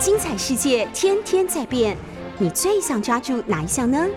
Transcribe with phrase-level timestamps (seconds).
[0.00, 1.94] 精彩世界天天在变，
[2.38, 4.08] 你最想抓住哪一项呢？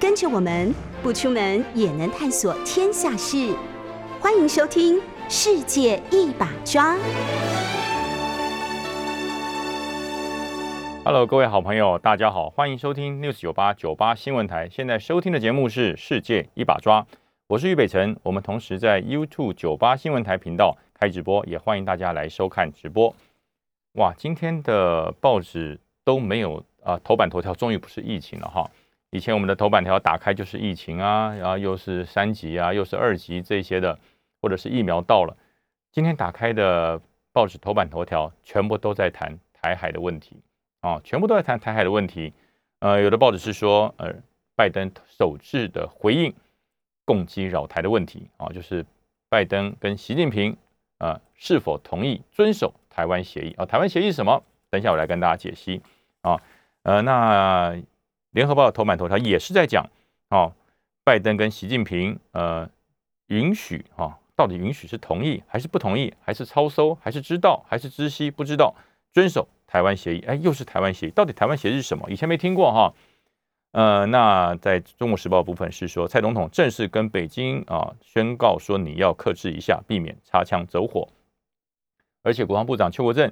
[0.00, 3.54] 跟着我们不出门也能探索天下事，
[4.18, 4.96] 欢迎收听
[5.28, 6.94] 《世界一把抓》。
[11.04, 14.70] Hello，各位好朋友，大家好，欢迎收听 News 九八九八新闻台。
[14.70, 17.02] 现在收听的节目是《世界一把抓》，
[17.46, 18.16] 我是俞北辰。
[18.22, 23.14] 我们同时在 YouTube 九八新闻台频道开直播，也欢迎大家来收看直播。
[23.94, 28.70] 哇，今天的报纸都没有啊、头版头条终于不是疫情了哈。
[29.10, 33.98] 以前我们的头版条打开就是疫情啊，然后又是三级啊，又是二级这些的，
[34.40, 35.36] 或者是疫苗到了。
[35.90, 37.00] 今天打开的
[37.32, 40.36] 报纸头版头条全部都在谈台海的问题。
[40.80, 42.32] 啊，全部都在谈台海的问题。
[42.78, 44.14] 呃，有的报纸是说，呃，
[44.54, 46.32] 拜登首次的回应
[47.04, 48.86] 攻击扰台的问题啊，就是
[49.28, 50.56] 拜登跟习近平
[50.98, 53.64] 呃是否同意遵守台湾协议啊？
[53.64, 54.42] 台湾协议是什么？
[54.68, 55.80] 等一下我来跟大家解析
[56.20, 56.38] 啊。
[56.82, 57.80] 呃，那
[58.32, 59.88] 联合报头版头条也是在讲
[60.28, 60.52] 哦，
[61.04, 62.68] 拜登跟习近平呃
[63.28, 68.74] 允许啊，到底允许是同意还是不同意，还是超收，还是知道，还是知悉不知道
[69.12, 69.48] 遵守？
[69.66, 72.10] 台湾协议，哎，又是台湾协议，到底台湾协议是什么？
[72.10, 72.92] 以前没听过哈。
[73.72, 81.08] 呃，那在中国时报部分是说，蔡总统正式跟北京啊宣告说，你要克制一下，避免擦枪走火。
[82.22, 83.30] 而且国防部长邱国正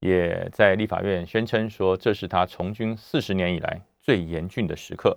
[0.00, 5.16] 也在立法院宣称说，这是他从军四十年以来最严峻的时刻。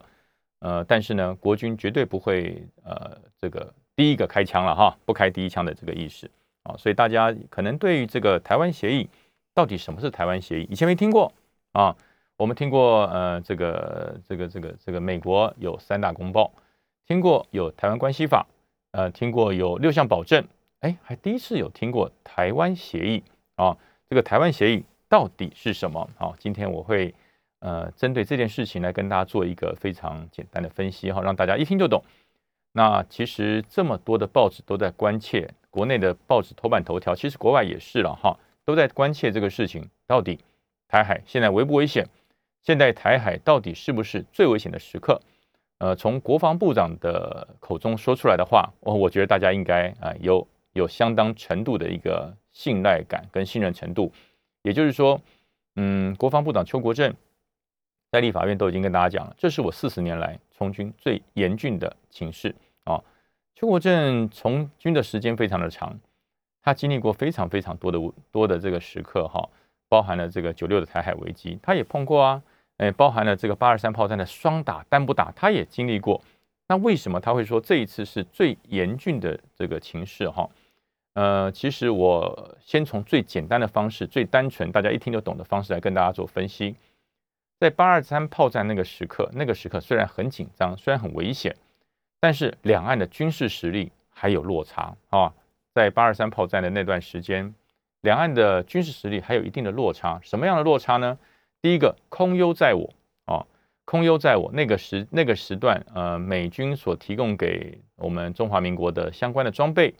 [0.59, 6.29] 呃，但是呢，国军绝对不会呃这个第一个开枪了哈，不开第一枪的这个意识
[6.63, 9.09] 啊，所以大家可能对于这个台湾协议。
[9.55, 10.67] 到底什么是台湾协议？
[10.71, 11.31] 以前没听过
[11.73, 11.95] 啊，
[12.37, 16.51] 我们听过呃，这个这个这个这个美国有三大公报，
[17.05, 18.47] 听过有台湾关系法，
[18.93, 20.43] 呃，听过有六项保证，
[20.83, 23.23] 哎，还第一次有听过台湾协议
[23.55, 23.75] 啊。
[24.09, 26.07] 这个台湾协议到底是什么？
[26.17, 27.13] 好，今天我会
[27.59, 32.03] 呃针对这件事情来跟大家做一个非常简单的分析哈，让大家一听就懂。
[32.73, 38.37] 那其实这么多的报纸都在关切，国内的报纸头版头条，其实国外也是了哈。
[38.65, 40.37] 都在关切这个事情，到底
[40.89, 42.05] 台海现在危不危险？
[42.61, 45.21] 现在台海到底是不是最危险的时刻？
[45.79, 54.11] 呃，从国防部长的口中说出来的话，我我觉得大家应该啊有有相当程度的一个信赖感跟信任程度。
[54.61, 55.19] 也就是说，
[55.75, 57.13] 嗯，国防部长邱国正
[58.11, 62.53] 在立法院都已经跟大家讲了，这是我四十年来从军最严峻的情势
[62.83, 63.01] 啊。
[63.55, 65.97] 邱国正从军的时间非常的长。
[66.65, 67.99] 他经历过非常非常多的
[68.31, 69.45] 多的这个时刻哈，
[69.89, 72.41] 包含了这个九六的台海危机，他也碰过啊，
[72.77, 76.21] 诶，包含了这个八二三炮战的双打单不打，他也经历过。
[76.69, 80.49] 那为什么他会说这一次是最严峻的这个情势哈？
[81.13, 86.75] 呃，其实我先从最简单的方式、最单纯、大家一听就懂的方式来跟大家做分析。
[87.59, 91.55] 在八二三炮战那个时刻，那个时刻虽然很紧张，虽然很危险，
[92.19, 95.33] 但是两岸的军事实力还有落差啊。
[95.73, 97.53] 在八二三炮战的那段时间，
[98.01, 100.19] 两岸的军事实力还有一定的落差。
[100.23, 101.17] 什么样的落差呢？
[101.61, 102.93] 第一个，空优在我
[103.25, 103.45] 啊，
[103.85, 104.51] 空优在我。
[104.51, 109.93] 那个时那个时段，呃，美军所提供给我们中华民国的相关的装备，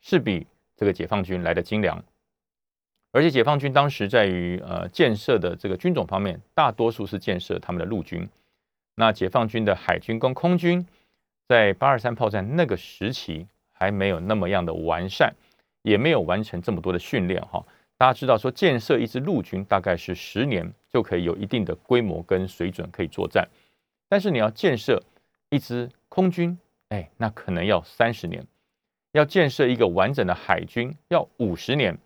[0.00, 2.02] 是比这个解放军来的精良。
[3.12, 8.28] 而且解放军当时在于呃建设的这个军种方面，大多数是建设他们的陆军。
[8.94, 10.86] 那解放军的海军跟空军，
[11.46, 13.46] 在八二三炮战那个时期。
[13.80, 15.32] 还没有那么样的完善，
[15.82, 17.64] 也没有完成这么多的训练哈。
[17.96, 23.48] 大家知道说建设一支陆军大概是十年就可以有一定的规模跟水准可以作战，
[24.08, 25.00] 但是你要建设
[25.48, 28.42] 一支空军，哎，那可能要三十年；
[29.18, 31.98] 要建设一个完整的海军要五十年。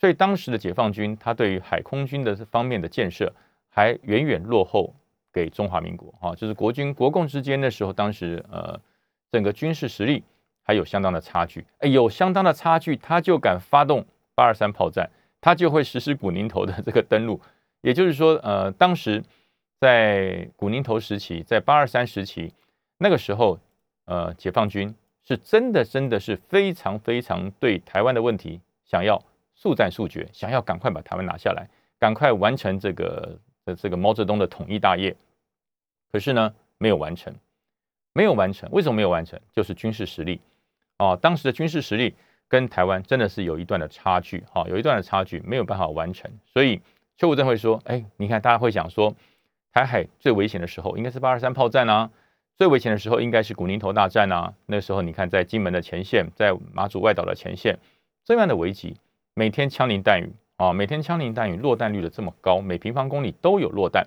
[0.00, 3.32] 所以当时的解放军，他对于海空军的这方面的建设
[3.68, 4.94] 还远远落后
[5.32, 6.34] 给中华民国啊。
[6.34, 8.80] 就是国军国共之间的时候，当时呃
[9.30, 10.24] 整个军事实力。
[10.68, 15.08] 还有相当的差距，哎，有相当的差距，他就敢发动八二三炮战，
[15.40, 17.40] 他就会实施古宁头的这个登陆。
[17.82, 19.22] 也就是说，呃，当时
[19.78, 22.52] 在古宁头时期，在八二三时期，
[22.98, 23.60] 那个时候，
[24.06, 24.92] 呃，解放军
[25.26, 29.20] 是真的真的是非常非常对台湾的问题想要
[29.54, 31.66] 速战速决，想要赶快把台湾拿下来，
[31.98, 35.16] 赶快完成这个的这个毛泽东的统一大业。
[36.12, 37.34] 可是呢，没有完成，
[38.12, 39.40] 没有完成，为什么没有完成？
[39.52, 40.40] 就是军事实力。
[40.98, 42.14] 啊，当时的军事实力
[42.48, 46.30] 跟台湾真的是有一段的差距，哈，有一段的差距，没有办法完成。
[46.46, 46.80] 所以
[47.18, 49.14] 邱武正会说，哎，你看大家会想说，
[49.72, 52.10] 台海最危险的时候应该是八二三炮战啊，
[52.56, 54.54] 最危险的时候应该是古宁头大战啊。
[54.66, 57.78] 那时候你看在金门的前线，在马祖外岛的前线，
[58.24, 58.96] 这样的危机，
[59.34, 64.06] 每天枪林弹雨啊，每天枪林弹雨，落弹率的这么高，每平方公里都有落弹，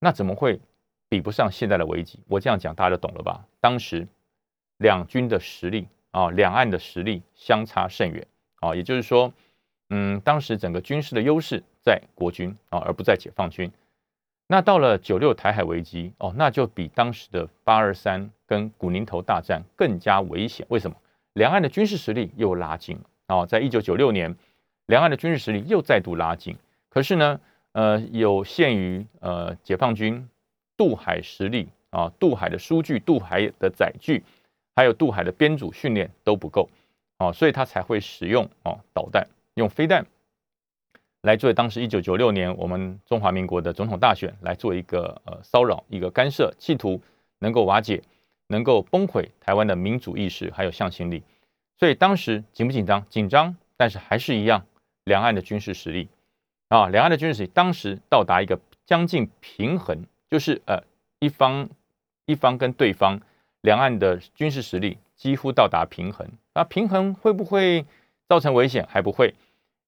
[0.00, 0.60] 那怎么会
[1.08, 2.18] 比不上现在的危机？
[2.26, 3.44] 我这样讲大家就懂了吧？
[3.60, 4.06] 当时
[4.78, 8.26] 两军的实力啊，两岸的实力相差甚远
[8.60, 9.32] 啊，也就是说，
[9.90, 13.70] 嗯，当时整个军事的优势在国军啊，而不在解放军。
[14.50, 20.66] 那到了九六台海危机哦，那就比当时的八二三跟古宁头大战更加危险。
[20.70, 20.96] 为什么？
[21.34, 24.34] 两岸的军事实力又拉近啊，在一九九六年，
[24.86, 26.56] 两岸的军事实力又再度拉近。
[26.88, 27.38] 可是呢，
[27.72, 30.26] 呃，有限于呃解放军
[30.78, 34.24] 渡海实力啊，渡海的数据、渡海的载具，
[34.74, 36.70] 还有渡海的编组训练都不够
[37.18, 40.06] 啊，所以他才会使用哦导弹，用飞弹。
[41.22, 47.00] 来作为当时一九九六年我们中华民国的总统大选来做一个呃骚扰一个干涉，企图
[47.40, 48.02] 能够瓦解、
[48.46, 51.22] 能够崩溃台湾的民主意识还有向心力。
[51.76, 53.04] 所以当时紧不紧张？
[53.08, 54.64] 紧张，但是还是一样，
[55.04, 56.08] 两岸的军事实力
[56.68, 60.82] 啊，两岸的军事实力当时到达一个将近平衡，就是呃
[61.18, 61.68] 一方
[62.26, 63.20] 一方跟对方
[63.60, 66.28] 两岸的军事实力几乎到达平衡。
[66.54, 67.84] 那平衡会不会
[68.28, 68.86] 造成危险？
[68.88, 69.34] 还不会。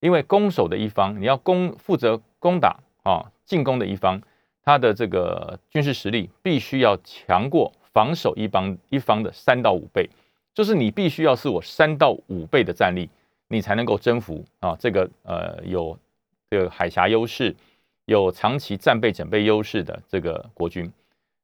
[0.01, 4.21] 因为攻守的一方，你要攻负责攻打啊进攻的一方，
[4.63, 10.09] 他的这个军事实力必须要强过防守一方一方的三到五倍，
[10.55, 13.09] 就是你必须要是我三到五倍的战力，
[13.49, 15.99] 你才能够征服啊这个呃有
[16.49, 17.55] 这个海峡优势、
[18.07, 20.91] 有长期战备准备优势的这个国军。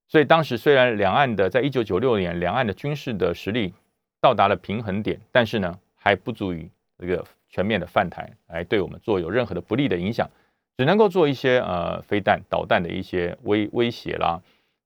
[0.09, 3.75] 所以当时虽然两岸的在一九九六年两岸的军事的实力
[4.21, 7.25] 到达了平衡点，但是呢还不足以这个。
[7.49, 10.29] 全面的泛台来对我们做有任何的不利的影响，
[10.77, 14.39] 只能够做一些呃飞弹导弹的一些威威胁啦，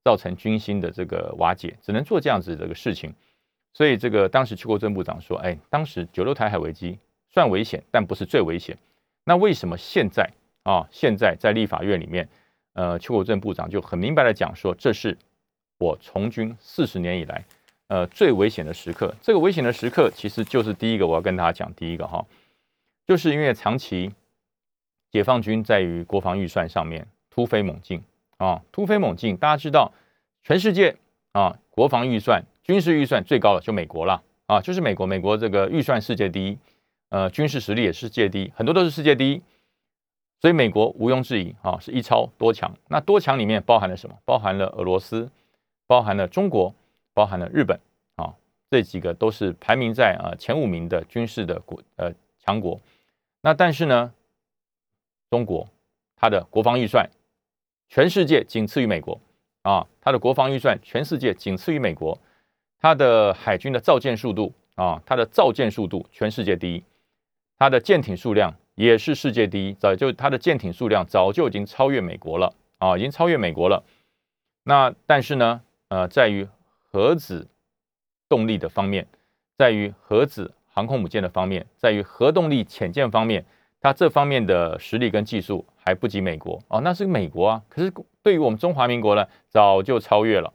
[0.04, 3.12] 造成军心的这个瓦解，只能做这样子这个事情。
[3.72, 6.96] 所以这个当时邱国正部长说：“哎，当时九六台海危机
[7.30, 8.76] 算危险，但不是最危险。
[9.24, 10.30] 那为什么现在
[10.62, 10.86] 啊？
[10.92, 12.28] 现在在立法院里面，
[12.74, 15.16] 呃，邱国正部长就很明白的讲说，这是
[15.78, 17.44] 我从军四十年以来，
[17.90, 19.12] 呃，最危险的时刻。
[19.20, 22.24] 这个危险的时刻，其实就是第一个我要跟大家讲第一个哈。”
[23.04, 24.12] 就是因为长期
[25.10, 28.00] 解放军在于国防预算上面突飞猛进
[28.36, 29.36] 啊，突飞猛进。
[29.36, 29.92] 大家知道，
[30.44, 30.94] 全世界
[31.32, 35.04] 啊，国防预算、军事预算最高的就美国了啊，就是美国。
[35.04, 36.58] 美国这个预算世界第一，
[37.08, 39.42] 呃，军事实力也是世界第一，很多都是世界第一。
[40.40, 42.72] 所以美国毋庸置疑啊，是一超多强。
[42.86, 44.16] 那多强里面包含了什么？
[44.24, 45.28] 包含了俄罗斯，
[45.88, 46.72] 包含了中国，
[47.20, 47.78] 包含了日本
[48.16, 48.34] 啊，
[48.70, 52.80] 这几个都是排名在啊前五名的军事的国呃强国。
[53.42, 54.10] 那但是呢，
[55.28, 55.68] 中国
[56.16, 57.06] 它的国防预算
[57.90, 59.20] 全世界仅次于美国
[59.64, 62.18] 啊，它的国防预算全世界仅次于美国，
[62.78, 66.82] 它的海军的造舰速度啊，它的造舰速度全世界第一，
[67.58, 73.84] 它的舰艇数量也是世界第一，早就它的舰艇数量早就已经超越美国了啊，已经超越美国了。
[74.64, 76.48] 那但是呢，呃，在于
[76.90, 77.48] 核子
[78.28, 79.06] 动力的方面，
[79.56, 80.52] 在于核子。
[80.72, 83.44] 航空母舰的方面，在于核动力潜舰方面，
[83.80, 87.62] 它这方面的实力跟技术还不及美国哦，那是美国啊。
[87.68, 87.92] 可是
[88.22, 90.50] 对于我们中华民国呢，早就超越了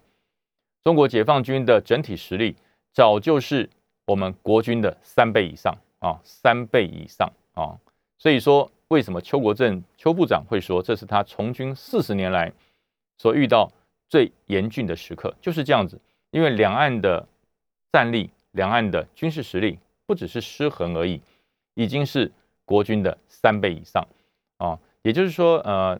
[0.85, 2.55] 中国解放军的整体实力，
[2.93, 3.69] 早就是
[4.05, 7.75] 我们国军的三倍以上啊，三倍以上啊。
[8.17, 12.51] 所以说，为什么邱国正邱部长会说这是他从军四十年来
[13.17, 13.69] 所遇到
[14.07, 15.99] 最严峻的时刻，就是这样子。
[16.35, 17.25] 因为两岸的
[17.93, 19.79] 战力，两岸的军事实力。
[20.07, 21.19] 不只是失衡而已，
[21.73, 22.31] 已经是
[22.63, 24.07] 国军的三倍以上
[24.57, 24.77] 啊！
[25.01, 25.99] 也就是说，呃，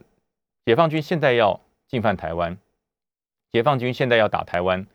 [0.64, 2.56] 解放军现在要进犯台湾，
[3.50, 4.86] 解放军现在要打台湾，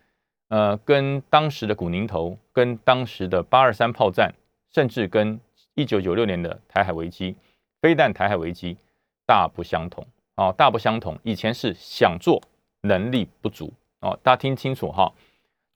[0.47, 4.33] 呃，跟当时的古宁头、跟当时的八二三炮战，
[4.73, 5.37] 甚至跟
[5.73, 7.35] 一九九六年的台海危机、
[7.81, 8.77] 飞弹台海危机
[9.25, 10.53] 大不相同啊！
[10.53, 11.19] 大不相同。
[11.23, 12.41] 以前是想做，
[12.83, 15.11] 能力不足哦，大家听清楚哈，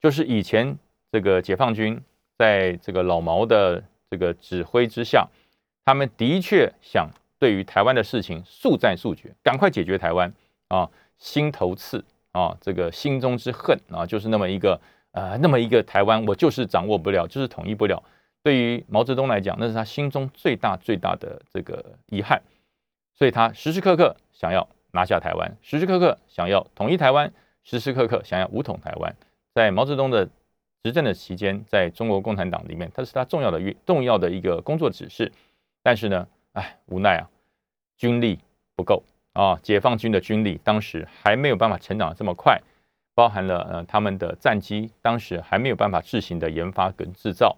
[0.00, 0.78] 就是以前
[1.10, 2.02] 这个解放军。
[2.38, 5.26] 在这个老毛的这个指挥之下，
[5.86, 10.30] 他们的确想对于台湾的事情速战速决，赶快解决台湾
[10.68, 10.86] 啊，
[11.16, 14.78] 心头刺啊，这个心中之恨啊，就是那么一个
[15.12, 18.02] 呃，那么一个台湾，我就是掌握不了，就是统一不了。
[18.42, 22.42] 对于毛泽东来讲，那是他心中最大最大的这个遗憾，
[23.14, 27.32] 所以他时时刻刻想要拿下台湾，时时刻刻想要统一台湾，
[27.64, 29.16] 时时刻刻想要武统台湾。
[29.56, 30.28] 在毛泽东的。
[30.84, 35.32] 执政的期间，在中国共产党里面，它是他重要的、重要的一个工作指示。
[35.82, 37.26] 但是呢，哎，无奈啊，
[37.96, 38.38] 军力
[38.76, 42.62] 不够啊，解放军的军力当时还没有办法成长这么快，
[43.16, 47.56] 包含了呃他们的战机当时还没有办法自行的研发跟制造。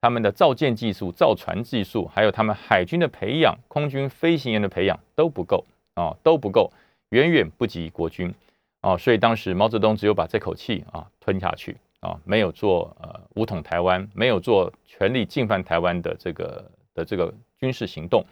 [0.00, 6.70] 他们的造舰技术、造船技术，还有他们海军的培养、空军飞行员的培养都不够啊，都不够，
[7.08, 8.32] 远远不及国军
[8.80, 8.96] 啊。
[8.96, 18.24] 所以当时毛泽东只有把这口气啊吞下去啊，没有做呃武统台湾，没有做全力进犯台湾的这个的这个军事行动。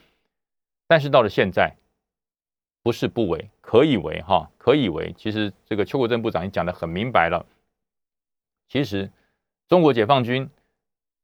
[0.86, 1.74] 但是到了现在，
[2.82, 5.14] 不是不为，可以为哈，可以为。
[5.16, 7.44] 其实这个邱国正部长也讲得很明白了，
[8.68, 9.10] 其实
[9.68, 10.48] 中国解放军。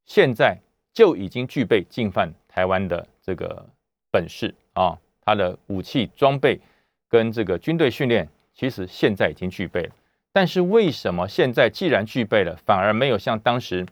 [0.07, 0.59] 现在
[0.93, 3.67] 就已经具备进犯台湾的这个
[4.11, 4.99] 本事啊！
[5.23, 6.61] 他的武器装备
[7.09, 9.91] 跟这个军队训练，其实现在已经具备了。
[10.33, 13.87] 但是为什么现在既然具备了，反而没有像当时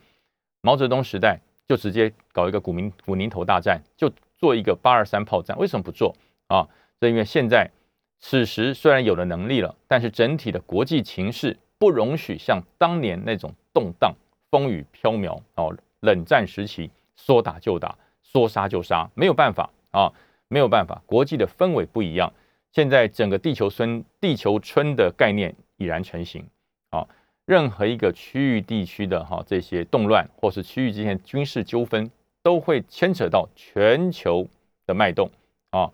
[0.61, 1.38] 毛泽东时代
[1.69, 5.57] 就直接搞一个古民古宁头大战，就做一个八二三炮战？
[5.59, 6.14] 为什么不做
[6.49, 6.66] 啊？
[7.00, 7.71] 这因为现在
[8.19, 14.14] 此时虽然有了能力了，但是整体的国际情势不容许像当年那种动荡、
[14.50, 15.76] 风雨飘渺哦。
[16.00, 20.12] 冷战时期，说打就打，说杀就杀，没有办法啊，
[20.49, 21.00] 没有办法。
[21.07, 22.33] 国际的氛围不一样，
[22.73, 26.45] 现在整个地球村、地球村的概念已然成型
[26.91, 27.07] 啊。
[27.45, 32.11] 任何一个区域地区的哈这些动乱，或是区域之间军事纠纷，
[32.43, 34.49] 都会牵扯到全球
[34.87, 35.31] 的脉动
[35.71, 35.91] 啊。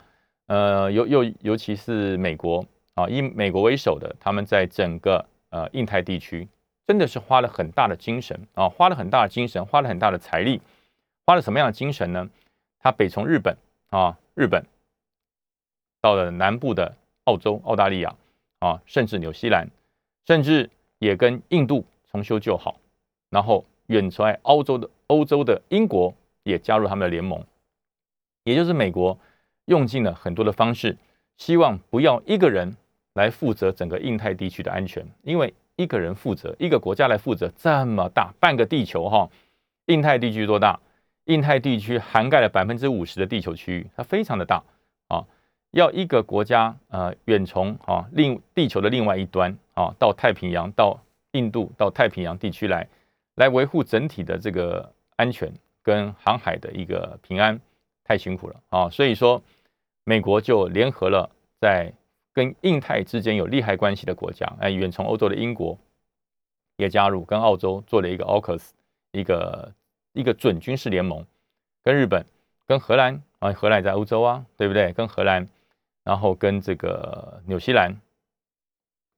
[0.47, 6.49] 呃，尤尤尤其是美国啊，以美国为首的，他们在整个呃印太地区。
[6.87, 10.59] 真的是花了很大的精神啊，花了很大的精神，花了很大的财力，
[11.27, 12.31] 花了什么样的精神呢？
[12.79, 13.55] 他北从日本
[13.91, 14.65] 啊，日本
[16.01, 18.15] 到了南部的澳洲、澳大利亚
[18.61, 19.69] 啊，甚至纽西兰，
[20.27, 22.81] 甚至也跟印度重修旧好，
[23.31, 27.45] 然后远在欧洲的欧洲的英国也加入他们的联盟，
[28.45, 29.19] 也就是美国
[29.67, 30.97] 用尽了很多的方式，
[31.37, 32.77] 希望不要一个人
[33.15, 35.55] 来负责整个印太地区的安全，因为。
[35.81, 39.31] 一个人负责，一个国家来负责这么大半个地球哈，
[39.87, 40.81] 印太地区多大？
[41.27, 44.61] 印太地区涵盖了百分之五十的地球区域，它非常的大。
[45.79, 50.99] 要一个国家呃远从啊另地球的另外一端啊到太平洋到
[51.33, 52.87] 印度到太平洋地区来，
[53.37, 57.61] 来维护整体的这个安全跟航海的一个平安，
[58.05, 58.91] 太辛苦了啊。
[58.91, 59.43] 所以说，
[60.05, 61.31] 美国就联合了
[61.61, 61.93] 在。
[62.35, 65.77] 跟印太之间有利害关系的国家，哎，远从欧洲的英国
[66.77, 68.63] 也加入，跟澳洲做了一个 AUKUS，
[69.11, 69.73] 一个
[70.13, 71.27] 一个准军事联盟，
[71.83, 72.25] 跟日本、
[72.65, 74.93] 跟荷兰啊，荷兰在欧洲啊，对不对？
[74.93, 75.49] 跟荷兰，
[76.09, 77.95] 然后跟这个纽西兰、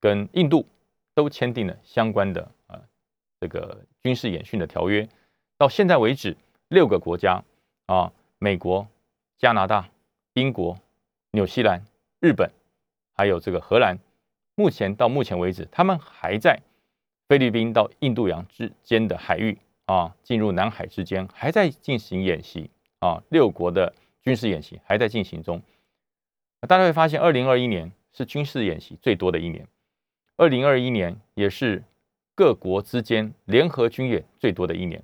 [0.00, 0.66] 跟印度
[1.14, 2.82] 都签订了相关的啊
[3.40, 5.08] 这个军事演训的条约。
[5.56, 7.44] 到现在为止，六个国家
[7.86, 8.88] 啊，美国、
[9.38, 9.88] 加拿大、
[10.32, 10.76] 英国、
[11.30, 11.84] 纽西兰、
[12.18, 12.50] 日本。
[13.14, 13.96] 还有这个荷兰，
[14.56, 16.58] 目前到目前为止，他们还在
[17.28, 22.68] 菲律宾到印度洋之间的海域啊，进入南海之间，还在进行演习
[22.98, 25.62] 啊，六国的军事演习还在进行中。
[26.66, 29.66] 大家会发现，二零二一年是军事演习最多的一年，
[30.36, 31.82] 二零二一年也是
[32.34, 35.02] 各国之间联合军演最多的一年，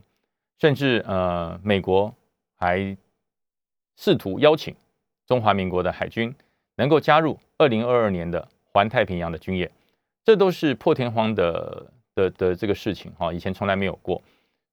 [0.59, 2.15] 甚至呃，美国
[2.57, 2.97] 还
[3.97, 4.75] 试图邀请
[5.27, 6.35] 中华民国的海军。
[6.79, 9.71] 能够加入二零二二年的环太平洋的军演，
[10.23, 14.21] 这都是破天荒的的的这个事情哈，以前从来没有过，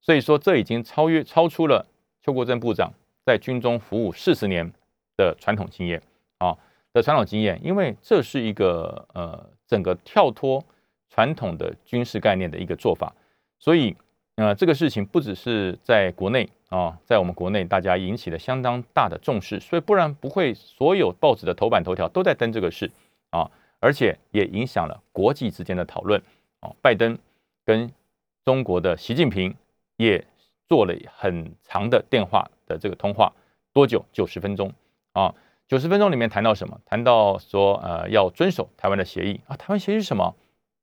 [0.02, 1.86] 所以说这已经超越超出了
[2.20, 2.92] 邱国正部长
[3.24, 4.70] 在军中服务四十年
[5.16, 6.02] 的传统经验
[6.36, 6.54] 啊
[6.94, 10.64] 的传统经验，因为这是一个呃整个跳脱
[11.10, 13.14] 传统的军事概念的一个做法，
[13.58, 13.94] 所以
[14.36, 16.48] 呃这个事情不只是在国内。
[16.70, 22.90] 啊，在我们国内，大家引起了相当大的重视，所以不然不会所有报纸的头版头条都在登这个事
[23.30, 23.48] 啊，
[23.78, 26.20] 而且也影响了国际之间的讨论
[26.58, 26.72] 啊。
[26.82, 27.16] 拜登
[27.64, 27.88] 跟
[28.44, 29.54] 中国的习近平
[29.98, 30.26] 也
[30.66, 33.32] 做了很长的电话的这个通话，
[33.72, 34.04] 多久？
[34.12, 34.72] 九十分钟
[35.12, 35.32] 啊，
[35.66, 36.78] 九十分钟里面谈到什么？
[36.84, 40.34] 谈到说呃要遵守台湾的协议啊，台湾协议是什么？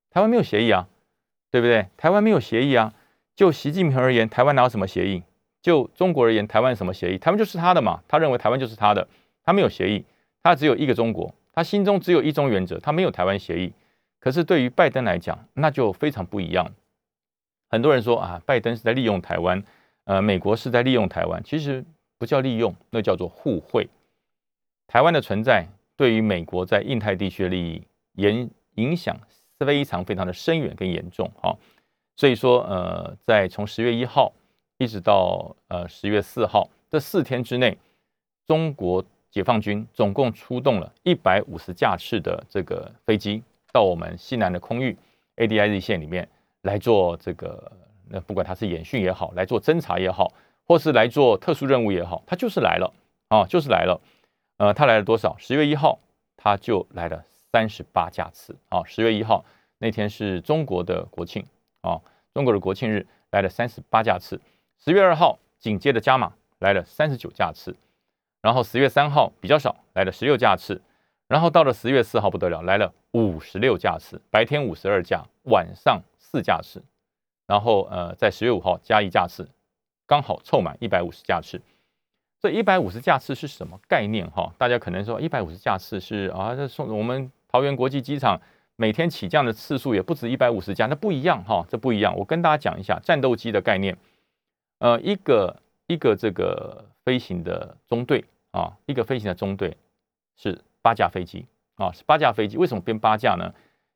[0.09, 0.87] 台湾没有协议啊，
[1.51, 1.87] 对不对？
[1.97, 2.93] 台湾没有协议啊，
[3.35, 5.23] 就习近平而言，台湾哪有什么协议？
[5.61, 7.17] 就中国而言，台湾什么协议？
[7.19, 8.01] 台湾就是他的嘛。
[8.07, 9.07] 他认为台湾就是他的，
[9.43, 10.03] 他没有协议，
[10.41, 13.71] 他只有一个中国，他心中只有一中原则，他没有台湾协议。
[14.19, 16.71] 可是对于拜登来讲，那就非常不一样。
[17.69, 19.63] 很多人说啊，拜登是在利用台湾，
[20.05, 21.41] 呃，美国是在利用台湾。
[21.43, 21.85] 其实
[22.17, 23.87] 不叫利用，那叫做互惠。
[24.91, 27.81] 台湾的存在对于美国在印太地区的利益
[28.15, 29.17] 影影响
[29.59, 31.55] 非常非常的深远跟严重啊。
[32.17, 34.33] 所以说，呃，在从十月一号。
[34.77, 37.77] 一直到呃十月四号这四天之内，
[38.47, 44.97] 中国解放军总共出动了一百五十架次的这个飞机到我们西南的空域
[45.35, 46.27] ADIZ 线里面
[46.63, 47.71] 来做这个，
[48.09, 50.33] 那不管它是演训也好，来做侦察也好，
[50.65, 52.91] 或是来做特殊任务也好，它就是来了
[53.27, 54.01] 啊，就是来了。
[54.61, 55.35] 呃，他来了多少？
[55.39, 55.97] 十月一号
[56.37, 58.83] 他就来了三十八架次啊。
[58.85, 59.43] 十月一号
[59.79, 61.43] 那天是中国的国庆
[61.81, 61.99] 啊，
[62.31, 64.39] 中国的国庆日来了三十八架次。
[64.77, 67.75] 十月二号紧接着加码来了三十九架次，
[68.39, 70.79] 然后十月三号比较少来了十六架次，
[71.27, 76.83] 然后到了十月四号不得了来了五十六架次，白天五十二架，晚上四架次。
[77.47, 79.49] 然后呃，在十月五号加一架次，
[80.05, 81.59] 刚好凑满一百五十架次。
[82.41, 84.51] 这一百五十架次是什么概念哈？
[84.57, 88.41] 大家可能说一百五十架次是啊，这送我们桃园国际机场
[88.75, 92.17] 每天起降的次数也不止一百五十架，那不一样哈，这不一样。
[92.17, 93.95] 我跟大家讲一下战斗机的概念。
[94.79, 95.55] 呃，一个
[95.85, 99.77] 一个这个飞行的中队啊，一个飞行的中队
[100.35, 101.45] 是八架飞机
[101.75, 102.57] 啊，是八架飞机。
[102.57, 103.53] 为什么编八架呢？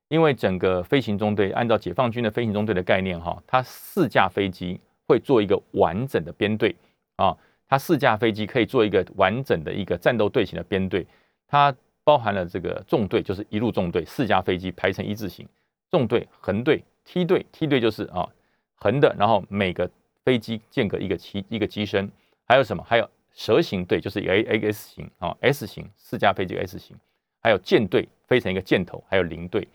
[0.09, 6.75] 因为整个飞行中队按照解放军的飞行中队的概念，哈，它四架飞机会做一个完整的编队
[7.15, 7.35] 啊，
[7.67, 11.05] 它四架飞机可以做一个完整的一个战斗队形的编队，
[11.47, 15.47] 它包含了这个纵队，就是一路纵队，四架飞机排成一字形，
[15.89, 18.27] 纵队、横队、梯队，梯队就是啊
[18.75, 19.89] 横的，然后每个
[20.23, 22.09] 飞机间隔一个机一个机身，
[22.45, 22.83] 还有什么？
[22.83, 26.95] 还有蛇形队，就是 A A S 型啊 S 型四架飞机 S 型，
[27.41, 29.67] 还有舰队飞成一个箭头，还有零队。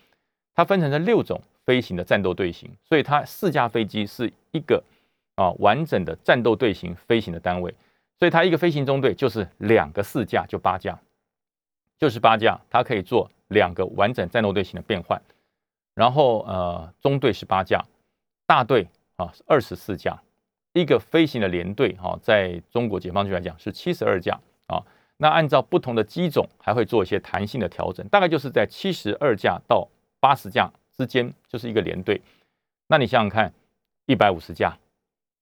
[0.54, 4.82] 它分成了六种飞行的战斗队形，所以它四架飞机是一个
[5.40, 7.74] 啊完整的战斗队形飞行的单位，
[8.18, 11.00] 所以它一个飞行中队就是两个四架就八架，
[11.98, 15.20] 就是八架，它可以做两个完整战斗队形的变换。
[15.94, 17.82] 然后呃中队是八架，
[18.46, 20.20] 大队啊是二十四架，
[20.74, 24.84] 一个飞行的连队哈，在中国解放军来讲是七十二架啊。
[25.16, 29.88] 那按照不同的机种还会做一些弹性的调整，大概就是在七十二架到。
[30.22, 32.20] 八十架之间就是一个连队，
[32.88, 33.50] 那你想想看，
[34.04, 34.76] 一百五十架，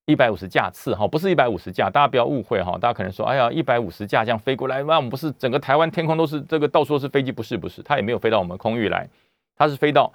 [0.09, 7.31] 一百五十架次哈，不是一百五十架，大家不要误会哈，大家可能说，哎呀，一百五十架这样飞过来，那我们不是整个台湾天空都是这个到处都是飞机？
[7.31, 9.07] 不是不是，它也没有飞到我们空域来，
[9.55, 10.11] 它是飞到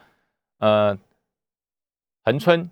[0.58, 0.98] 呃
[2.26, 2.70] 恒春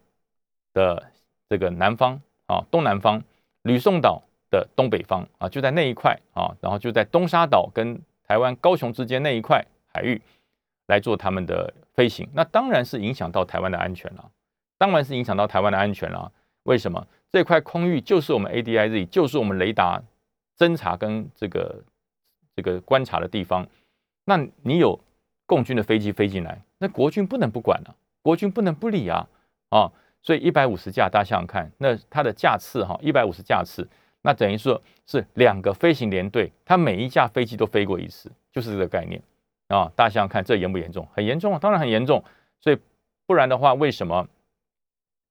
[0.74, 1.12] 的
[1.48, 3.24] 这个南方啊，东南方，
[3.62, 10.22] 吕宋岛的东北方啊，就在那一块啊，然后就在东沙岛跟台湾高雄之间那一块海域。
[10.88, 14.30] 来做他们的飞行，那当然是影响到台湾的安全了，
[14.78, 16.30] 当然是影响到台湾的安全了。
[16.64, 20.02] 为什么这块空域就是我们 ADIZ，就是我们雷达
[20.58, 21.84] 侦察跟这个
[22.56, 23.68] 这个观察的地方？
[24.26, 25.00] 那你有
[25.46, 29.28] 共军的飞机飞进来，那国军不能不管啊，国军不能不理啊
[29.70, 29.92] 啊！
[30.22, 33.88] 所以一百五十架，大家想想看，那它的架次哈，一百五十架次，
[34.22, 39.20] 那等于说是两个飞行连队，它每一架飞机都飞过一次，就是这个概念。
[39.68, 41.08] 啊，大家想想看，这严不严重？
[41.14, 42.24] 很严重啊，当然很严重。
[42.60, 42.78] 所以
[43.26, 44.28] 不然的话，为什么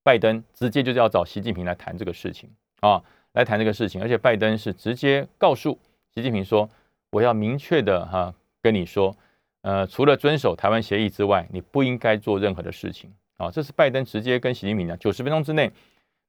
[0.03, 3.03] 拜登直接就是要找习近平来谈这个事情啊？
[3.33, 5.79] 来谈这个事情，而且拜登是直接告诉
[6.15, 6.69] 习近平说
[7.13, 9.17] ：“我要明确的哈跟你说，
[9.63, 14.99] 呃，除了遵守台湾协议之外，你不应该做任何的事情。”啊，这是拜登直接跟习近平讲。
[14.99, 15.71] 九十分钟之内，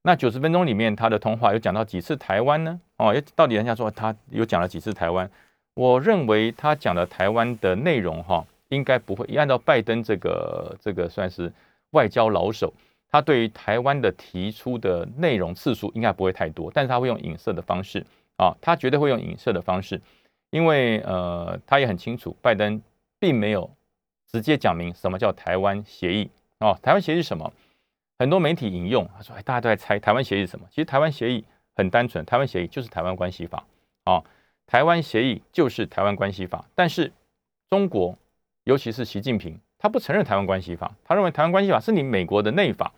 [0.02, 2.80] 那九十分钟里面他的通话有讲到几次台湾呢？
[2.98, 5.28] 哦，到底人家说他有讲了几次台湾？
[5.74, 11.52] 我认为他讲的台湾的内容哈，应该不会按照拜登这个这个算是
[11.90, 12.72] 外交老手，
[13.12, 18.04] 他对于台湾的提出的内容次数应该不会太多，但是他会用影射的方式
[18.38, 20.00] 啊，他绝对会用影射的方式，
[20.50, 22.80] 因为呃他也很清楚，拜登
[23.20, 23.70] 并没有
[24.32, 27.52] 直接讲明什么叫台湾协议啊，台湾协议是什么？
[28.18, 30.66] 很多媒体引用他说，哎，大家都在猜台湾协议是什么？
[30.70, 31.44] 其实台湾协议
[31.76, 33.64] 很单纯，台湾协议就是台湾关系法
[34.04, 34.24] 啊。
[34.64, 37.12] 台湾协议就是台湾关系法，但是
[37.68, 38.16] 中国，
[38.64, 42.90] 尤其是习近平，他不承认台湾关系法，他认为台湾关系法是你美国的内法，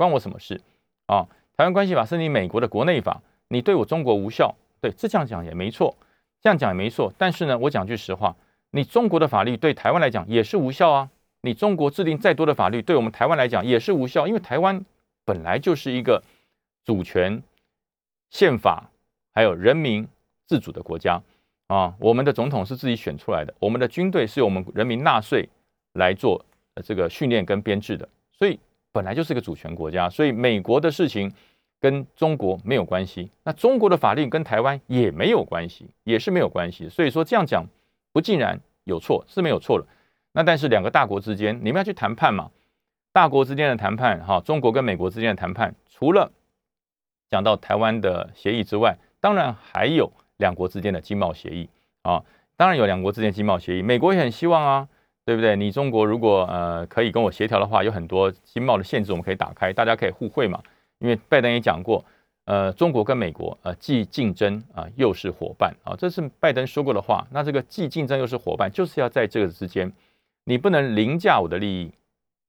[0.00, 0.58] 关我什么事
[1.04, 1.28] 啊？
[1.58, 4.54] 台湾关系法是你美国的国内法，你对我中国无效。
[4.80, 5.94] 对，这样讲也没错，
[6.40, 7.12] 这样讲也没错。
[7.18, 8.34] 但是呢，我讲句实话，
[8.70, 11.10] 你中国的法律对台湾来讲也是无效啊。
[11.42, 14.82] 你中国制定再多的法律，对我们台湾来讲也是无效，因为台湾
[15.26, 16.22] 本来就是一个
[16.82, 17.42] 主权、
[18.30, 18.90] 宪法
[19.34, 20.08] 还有人民。
[20.46, 21.22] 自主的国家
[21.68, 25.48] 啊，我们的总统是自己选出来的，我们的军队是由我们人民纳税
[25.92, 26.44] 来做
[26.82, 28.58] 这个训练跟编制的，所以
[28.92, 31.32] 本来就是个主权国家，所以美国的事情
[31.80, 37.64] 跟中国没有关系，那中国的法律跟台湾也没有关系，也是没有关系，所以说这样讲
[38.12, 39.86] 不尽然有错是没有错的，
[40.32, 42.50] 那但是两个大国之间你们要去谈判嘛，
[43.12, 46.30] 大国之间的谈判哈，中国跟美国之间的谈判，除了
[47.28, 50.12] 讲到台湾的协议之外，当然还有。
[50.40, 51.68] 两国之间的经贸协议
[52.00, 52.24] 啊，
[52.56, 54.88] 当然有两国之间经贸协议，美国也很希望啊，
[55.30, 55.54] 对不对？
[55.54, 60.60] 你中国如果呃可以跟我协调的话，有很多经贸的限制我们可以打开，大家可以互惠嘛。
[60.98, 62.04] 因为拜登也讲过，
[62.46, 67.24] 呃，中国跟美国呃既竞争啊又是伙伴啊，这是拜登说过的话。
[67.30, 69.92] 那这个既竞争又是伙伴，就是要在这个之间，
[70.46, 71.92] 你不能凌驾我的利益，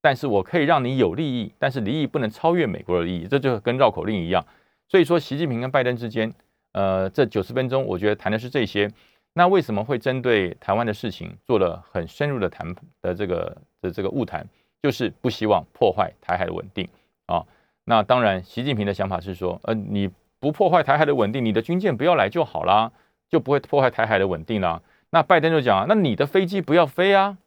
[0.01, 4.43] 但是我可以让你有利益，但是利益不能超越美国的利益，这就跟绕口令一样。
[4.87, 6.33] 所以说，习近平跟拜登之间，
[6.71, 8.89] 呃，这九十分钟，我觉得谈的是这些。
[9.33, 14.45] 那为什么会针对台湾的事情做了很深入的谈的这个的这个误谈？
[14.81, 16.87] 就是不希望破坏台海的稳定
[17.27, 17.45] 啊。
[17.83, 22.91] 那当然，习近平的想法是说，呃，你不破坏台海的稳定，你的军舰不要来就好啦，
[23.29, 24.81] 就不会破坏台海的稳定啦。
[25.11, 27.37] 那拜登就讲啊，那你的飞机不要飞啊，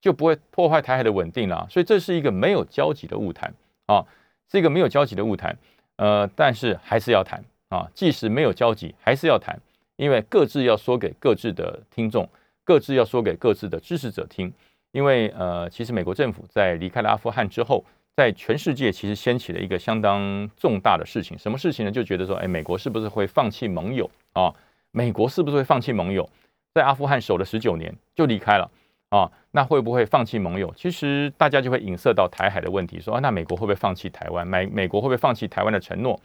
[0.00, 1.66] 就不会破坏台海的稳定啦。
[1.68, 3.52] 所以这是一个没有交集的误谈
[3.86, 4.06] 啊，
[4.50, 5.56] 是一个没有交集的误谈。
[5.96, 9.58] 呃，但是还是要谈啊，即使没有交集，还是要谈，
[9.96, 12.28] 因为各自要说给各自的听众，
[12.64, 14.52] 各自要说给各自的支持者听。
[14.92, 21.90] 因为呃，其实美国政府在离开了阿富汗之后，在全世界其实掀起了一个相当重大的事情，什么事情呢？
[21.90, 24.54] 就觉得说，哎，美国是不是会放弃盟友啊？
[24.92, 26.28] 美国是不是会放弃盟友？
[26.72, 28.70] 在阿富汗守了十九年就离开了
[29.08, 29.30] 啊？
[29.50, 30.72] 那会不会放弃盟友？
[30.76, 34.46] 其实大家就会引射到台海的问题，说啊，那美国会不会放弃台湾？
[34.46, 36.20] 美美国会不会放弃台湾的承诺？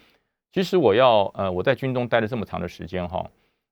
[0.52, 3.28] 其实我要呃，我在军中待了这么长的时间哈，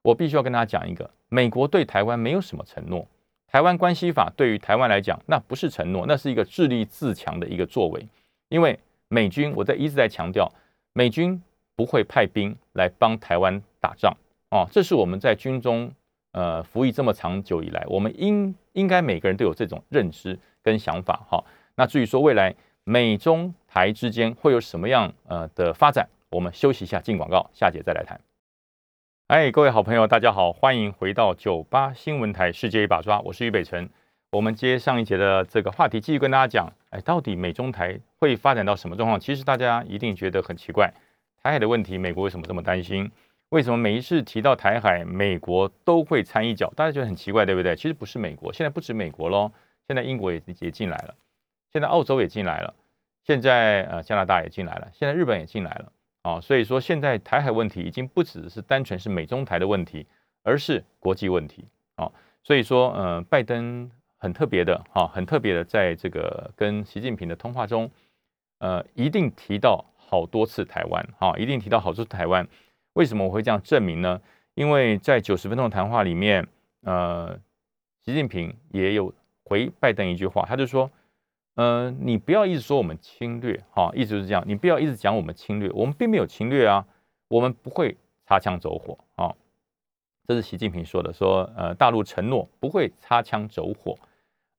[0.07, 3.05] 我必须要跟大家讲一个，美国对台湾没有什么承诺。
[3.45, 8.07] 台湾关系法对于台湾来讲，那不是承诺，那是一个自立自强的一个作为。
[8.47, 10.49] 因为美军，我在一直在强调，
[10.93, 11.41] 美军
[11.75, 14.15] 不会派兵来帮台湾打仗
[14.51, 14.65] 哦。
[14.71, 15.91] 这是我们在军中
[16.31, 21.43] 呃服役这么长久以来，我们应应该每个人都有这种认知跟想法哈。
[21.75, 28.17] 那至于说未来美中台之间会有什么样呃的发展，我们休息一下进广告，下节再来谈。
[29.27, 33.89] 哎，各位好朋友，大家好，欢迎回到九八新闻台《世界一把抓》，我是于北辰。
[34.31, 39.19] 我们接上一节的这个话题，继续跟大家讲，哎，到底美中台会发展到什么状况？
[39.19, 40.93] 其实大家一定觉得很奇怪，
[41.43, 43.11] 台海的问题，美国为什么这么担心？
[43.49, 46.71] 为什么每一次提到台海，美国都会掺一脚？
[46.73, 47.75] 大家觉得很奇怪，对不对？
[47.75, 49.51] 其实不是美国，现在不止美国喽，
[49.87, 51.13] 现在英国也也进来了，
[51.73, 52.73] 现在澳洲也进来了，
[53.25, 55.91] 现在呃加拿大也进来了，现在日本也进来了。
[56.27, 60.05] 啊，所以说现在台海问题已经不只是单纯是美中台的问题，
[60.43, 61.63] 而是国际问题
[61.95, 62.11] 啊。
[62.43, 67.89] 所以说，呃，拜登很特别的哈，很特别的，在这个跟习近平的通话中，
[68.59, 72.45] 呃，一定提到好多次台湾哈，一定提到好多次台湾。
[72.91, 74.21] 为什么我会这样证明呢？
[74.53, 76.45] 因为在九十分钟的谈话里面，
[76.81, 77.39] 呃，
[78.03, 79.13] 习近平也有
[79.45, 80.91] 回拜登一句话，他就说。
[81.57, 84.43] 呃，你不要一直说我们侵略，哈，一直是这样。
[84.45, 86.85] 你不要一直讲我们侵略，我们并没有侵略啊，
[87.29, 89.33] 我们不会擦枪走火啊。
[90.27, 93.97] 这是习近平说的，说呃，大陆承诺不会擦枪走火。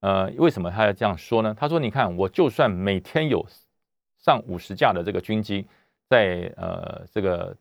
[0.01, 1.55] 呃，为什么他要这样说呢？
[1.57, 3.47] 他说，你看，我就算每天有
[4.19, 5.65] 上五十架的这个军机
[6.09, 7.57] 在呃这个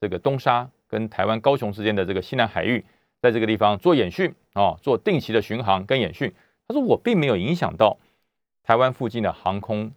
[0.00, 2.84] 这个东沙跟台湾高雄之间的这个西南海域，
[3.20, 6.32] 在这个地方做演训啊，做定期的巡航跟演训。
[6.68, 7.98] 他说，我并没有影响到。
[8.62, 9.92] 台湾附近的航空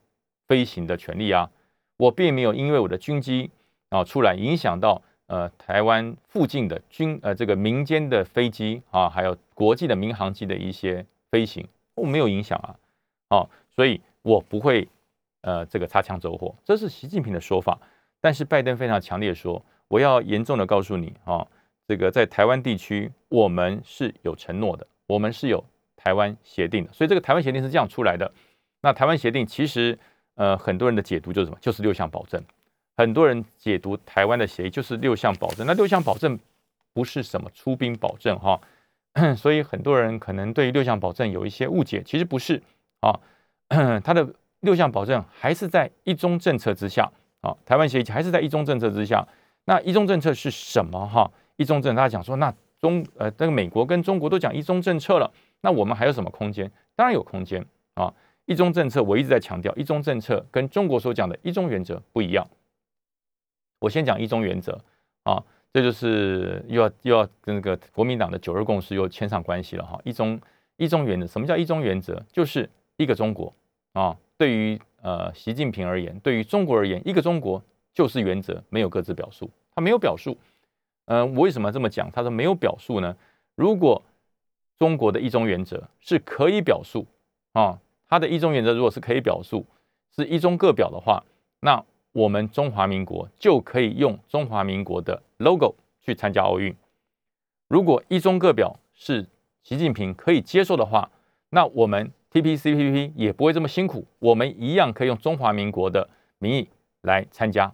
[0.47, 1.49] 飞行的权利啊，
[1.97, 3.49] 我并没有因为我的军机
[3.89, 12.76] 啊出来影响到呃台湾附近的军呃这个民间的飞机啊，还有国际的民航机的一些飞行，我没有影响啊，
[13.30, 14.88] 哦，所以我不会
[15.41, 17.78] 呃这个擦枪走火，这是习近平的说法。
[18.19, 21.45] 但是拜登非常强烈说，我要严重的告诉你啊，
[21.88, 25.63] 这个在台湾地区我们是有承诺的，我们是有
[25.97, 28.32] 台湾协定的，所以这个台湾协定是这样出来的。
[28.84, 29.98] 那台湾协定其实，
[30.36, 31.58] 呃，很多人的解读就是什么？
[31.62, 32.43] 就是六项保证。
[32.98, 35.65] 很多人解读台湾的协议就是六项保证。
[35.65, 36.38] 那六项保证
[36.93, 38.60] 不是什么出兵保证哈，
[39.36, 42.04] 所以很多人可能对六项保证有一些误解。
[42.06, 42.62] 其实不是
[43.00, 43.19] 啊，
[44.04, 44.28] 它的
[44.60, 47.10] 六项保证还是在一中政策之下
[47.41, 47.56] 啊。
[47.65, 49.26] 台湾协议还是在一中政策之下。
[49.65, 51.32] 那一中政策是什么哈？
[51.56, 56.69] 一中政，大家讲说，那中呃，这个美国跟中国都讲一中政策了，那我们还有什么空间？
[56.98, 58.13] 当然有空间啊。
[58.45, 62.45] 一中政策，我一直在强调，一中政策跟中国所讲的一中原则不一样。
[63.79, 64.79] 我先讲一中原则
[65.23, 69.99] 啊，这就是又要又要跟那个国民党的九二共识又牵上关系了哈。
[70.03, 70.39] 一中
[70.75, 72.21] 一中原则，什么叫一中原则？
[72.32, 73.53] 就是一个中国
[73.93, 74.17] 啊。
[74.38, 79.49] 对于呃习近平而言，对于中国而言，一个中国就是原则，没有各自表述。
[79.73, 80.38] 他没有表述。
[81.06, 82.12] 嗯，我为什么这么讲？
[82.12, 83.15] 他说没有表述呢？
[83.56, 84.01] 如果
[84.77, 87.06] 中国的一中原则是可以表述
[87.53, 87.79] 啊。
[88.13, 89.65] 它的一中原则如果是可以表述
[90.15, 91.23] 是一中各表的话，
[91.62, 96.76] 那我们中华民国就可以用中华民国的 logo 去参加奥运。
[97.67, 99.26] 如果一中各表是
[99.63, 101.10] 习近平可以接受的话，
[101.49, 106.69] 那我们 TPCPP 也不会这么辛苦，我们一样可以用中华民国的名义
[107.02, 107.73] 来参加。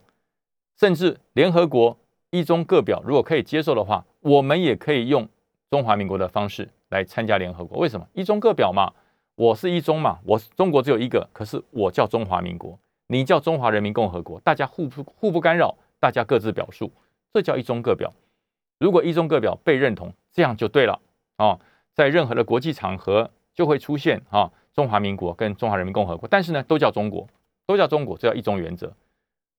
[0.80, 1.98] 甚至联合国
[2.30, 5.28] 一中各表如果可以接受的话，我们也可以用
[5.70, 7.78] 中华民国的方式来参加联合国。
[7.80, 8.90] 为什么一中各表嘛？
[9.40, 16.92] 我是一中嘛，我中国只有一个，可是我叫中华民国，你叫中华人民共和国，大家互不互不干扰，大家各自表述，
[17.32, 18.14] 这叫一中各表。
[18.80, 21.00] 如果一中各表被认同，这样就对了
[21.38, 21.58] 啊，
[21.94, 27.26] 在任何的国际场合就会出现啊，中华民国跟中华人民共和国，但是呢，都叫中国，
[27.66, 28.92] 都叫中国，这叫一中原则。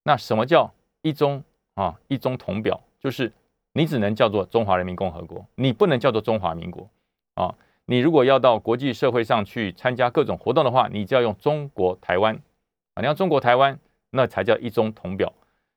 [0.03, 1.99] 那什么叫一中啊？
[2.09, 3.33] 一中同表就是
[3.73, 6.87] 你只能叫做中华人民共和国，你不能叫做中华民国
[7.33, 7.55] 啊。
[7.91, 12.37] 你如果要到国际社会上去参加各种活动的话，你就要用中国台湾
[12.95, 13.77] 啊，你要中国台湾，
[14.11, 15.33] 那才叫一中同表。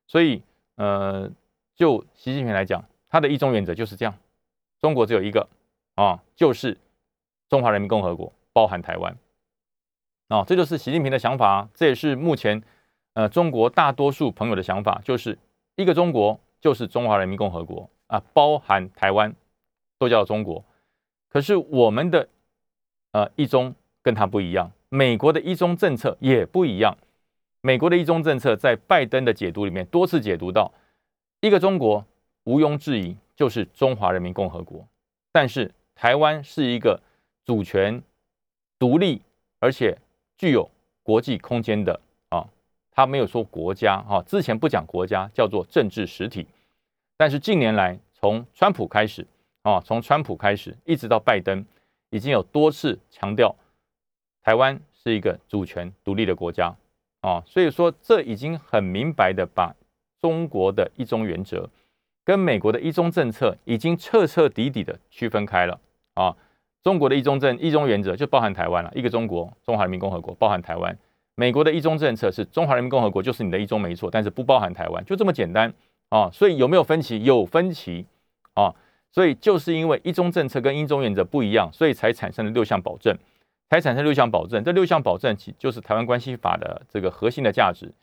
[0.06, 0.43] 所以，
[0.76, 1.28] 呃，
[1.76, 4.13] 就习近平来讲，他的一中原则就是这样：
[4.80, 5.49] 中国只有一个
[5.95, 6.78] 啊，就是
[7.49, 9.17] 中华人民共和国，包含台湾
[10.28, 12.62] 啊，这就是习近平的想法，这也是目前。
[13.15, 15.36] 呃，中国大多数朋友的想法就是
[15.78, 19.34] 一个中国就是中华人民共和国啊，包含台湾
[19.97, 20.63] 都叫中国。
[21.33, 22.29] 可是我们的
[23.11, 26.95] 呃一中跟他不一样，美国的一中政策也不一样。
[27.61, 30.71] 美国的一中政策在拜登的解读里面多次解读到，
[31.41, 32.05] 一个中国
[32.43, 34.87] 毋庸置疑就是中华人民共和国，
[35.31, 37.01] 但是台湾是一个
[37.43, 38.03] 主权
[38.77, 39.19] 独立
[39.59, 39.97] 而且
[40.37, 40.69] 具有
[41.01, 42.47] 国际空间的啊。
[42.91, 46.45] 他没有说国家哈，之前不讲国家，叫做政治实体。
[47.17, 49.25] 但是近年来，从川普开始
[49.63, 51.65] 啊，从川普开始一直到拜登，
[52.10, 53.56] 已经有多次强调
[54.43, 56.76] 台湾是一个主权独立的国家
[57.21, 57.41] 啊。
[57.45, 59.73] 所以说，这已经很明白的把
[60.21, 61.69] 中国的一中原则
[62.23, 65.80] 跟美国的一中政策已经彻彻底底的区分开了
[66.13, 66.36] 啊。
[66.84, 70.97] 中国的一中政一中原则就包含台湾了，一个中国，中华人民共和国包含台湾。
[71.36, 75.73] 美国的一中政策是中华人民共和国就是你的一中没错，但是不包含台湾，就这么简单
[76.10, 76.30] 啊！
[76.32, 77.23] 所以有没有分歧？
[77.23, 78.06] 有分歧
[78.54, 78.76] 啊！
[79.13, 83.17] 所以就是因为一中政策跟一中原则不一样，所以才产生了六项保证，
[83.69, 84.62] 才产生六项保证。
[84.63, 87.93] 这六项保证其就是台湾关系法的这个核心的价值。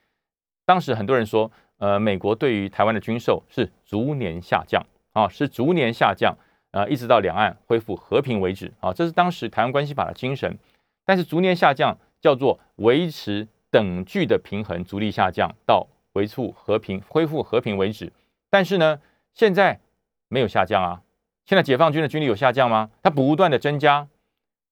[0.64, 6.35] 当时很多人说，呃，美国对于台湾的军售是逐年下降啊，是逐年下降，
[6.70, 10.57] 呃，一直到两岸恢复和平为止啊，这是当时台湾关系法的精神。
[11.05, 11.99] 但是逐年下降。
[12.23, 18.12] 叫做维持等距的平衡，逐力下降到维护和平、恢复和平为止。
[18.51, 19.01] 但是呢，
[19.33, 19.81] 现在
[20.30, 21.02] 没有下降啊。
[21.44, 22.90] 现在解放军的军力有下降吗？
[23.02, 24.08] 它不断的增加，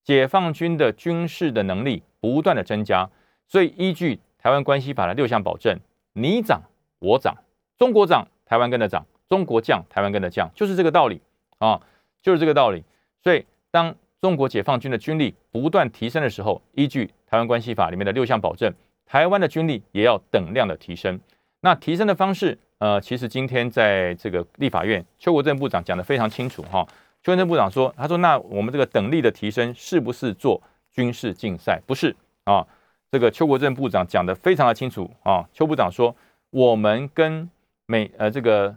[0.02, 3.10] 解放军的军事的能力不断的增加。
[3.46, 5.78] 所以依据台湾关系法的六项保证，
[6.12, 6.62] 你涨
[7.00, 7.34] 我涨，
[7.76, 11.20] 中国涨台湾跟着涨，中国降台湾跟着降，就是这个道理
[11.58, 11.82] 啊，
[12.22, 12.84] 就是这个道理。
[13.22, 18.72] 所以当中国解放军的军力不断提升的时候，依据台湾关系法里面的六项保证，
[19.06, 21.18] 台湾的军力也要等量的提升。
[21.60, 26.86] 那提升的方式，呃，其实今天在这个立法院，邱国正部长讲的非常清楚哈。
[27.22, 31.80] 邱国正部长说，他说那我们这个等力的提升是不是做军事竞赛？
[31.86, 32.14] 不是
[32.44, 32.66] 啊。
[33.10, 35.48] 这个邱国正部长讲的非常的清楚啊。
[35.52, 36.14] 邱部长说，
[36.50, 37.50] 我们跟
[37.86, 38.74] 美呃这个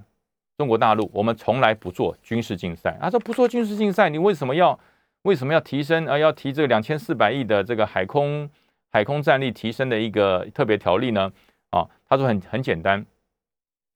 [0.58, 2.98] 中国大陆，我们从来不做军事竞赛。
[3.02, 4.80] 他说不做军事竞赛，你为什么要？
[5.24, 6.18] 为什么要提升啊？
[6.18, 8.50] 要提这个两千四百亿的这个海空
[8.90, 11.32] 海空战力提升的一个特别条例呢？
[11.70, 13.06] 啊，他说很很简单，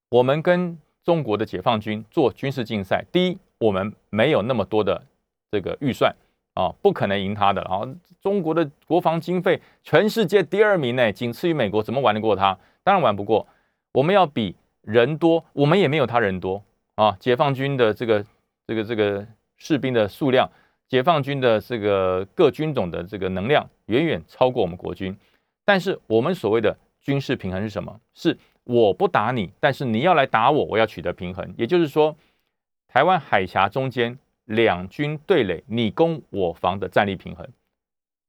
[0.08, 5.04] 我们跟中国的解放军做军事竞赛，第一，我们没有那么多的
[5.50, 6.14] 这个预算
[6.54, 7.62] 啊，不可能赢他的。
[7.62, 7.82] 啊。
[8.20, 12.58] 中国的国防经费全世界第二名呢，仅次于美国，怎么玩得过他？
[12.82, 13.46] 当然玩不过。
[13.92, 16.62] 我们要比人多，我们也没有他人多
[16.94, 17.16] 啊。
[17.18, 18.24] 解放军的这个
[18.66, 20.50] 这个这个士兵的数量。
[20.88, 25.16] 解放军的这个各军种的这个能量远远超过我们国军，
[25.64, 28.00] 但是我们所谓的军事平衡是什么？
[28.14, 31.54] 是我不打你，但是你要来打我，我要取得平衡。
[31.56, 32.14] 也就是说，
[32.86, 37.48] 台湾海峡中间两军对垒，你攻我防的战力平衡。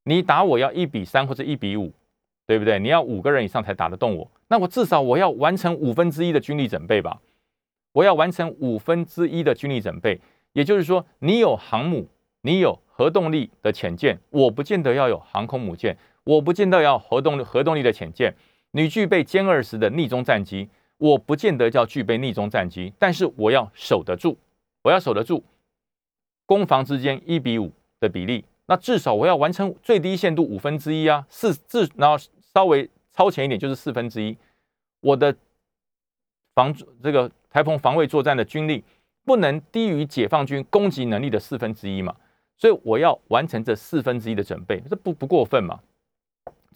[0.04, 1.92] 你打我要一比三或者一比五，
[2.46, 2.80] 对不对？
[2.80, 7.20] 你要五个人以上才打得动我，那我至少我要完成五分之一的军力准备吧？
[7.92, 10.20] 我要完成五分之一的军力准备，
[10.54, 12.08] 也就是说，你有航母。
[12.42, 18.34] 你有核动力的潜舰，我不见得要有航空母舰，我不见得要核动核动力的潜舰。
[18.78, 24.38] 你具备歼二十的逆中战机，我不见得叫具备逆中战机，但是我要守得住，
[24.84, 25.44] 我要守得住
[26.46, 32.16] 攻防之间一比五的比例，那至少我要完成最低限度五分之一啊，四至然后
[32.54, 34.38] 稍微超前一点就是四分之一，
[35.00, 35.36] 我的
[36.54, 38.84] 防这个台风防卫作战的军力
[39.26, 42.16] 不能低于解放军攻击能力的四分之一嘛。
[42.56, 45.80] 所以我要完成这四分之一的准备，这不不过分嘛？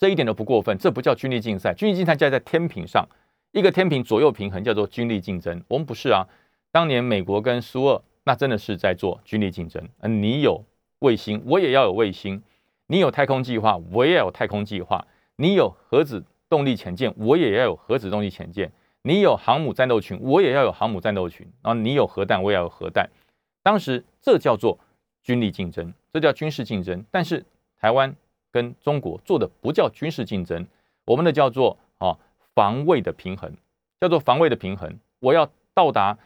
[0.01, 1.71] 这一点都不过分，这不叫军力竞赛。
[1.75, 3.07] 军力竞赛架在天平上，
[3.51, 5.63] 一个天平左右平衡叫做军力竞争。
[5.67, 6.27] 我们不是啊，
[6.71, 9.87] 当年美国跟苏俄那真的是在做军力竞争。
[9.99, 10.65] 嗯，你有
[11.01, 12.41] 卫星，我也要有卫星；
[12.87, 18.69] 你有太空计划，我也要有太空计划；你有核子动力潜舰，我也要有核子动力潜舰；
[19.03, 21.47] 你有航母战斗群，我也要有航母战斗群。
[21.61, 23.07] 然后你有核弹，我也要有核弹。
[23.61, 24.79] 当时这叫做
[25.21, 27.05] 军力竞争，这叫军事竞争。
[27.11, 27.45] 但是
[27.79, 28.15] 台湾
[28.51, 30.67] 跟中国做的不叫军事竞争，
[31.05, 32.17] 我们的叫做啊
[32.53, 33.55] 防卫的平衡，
[33.99, 34.99] 叫做防卫的平衡。
[35.19, 36.17] 我要到达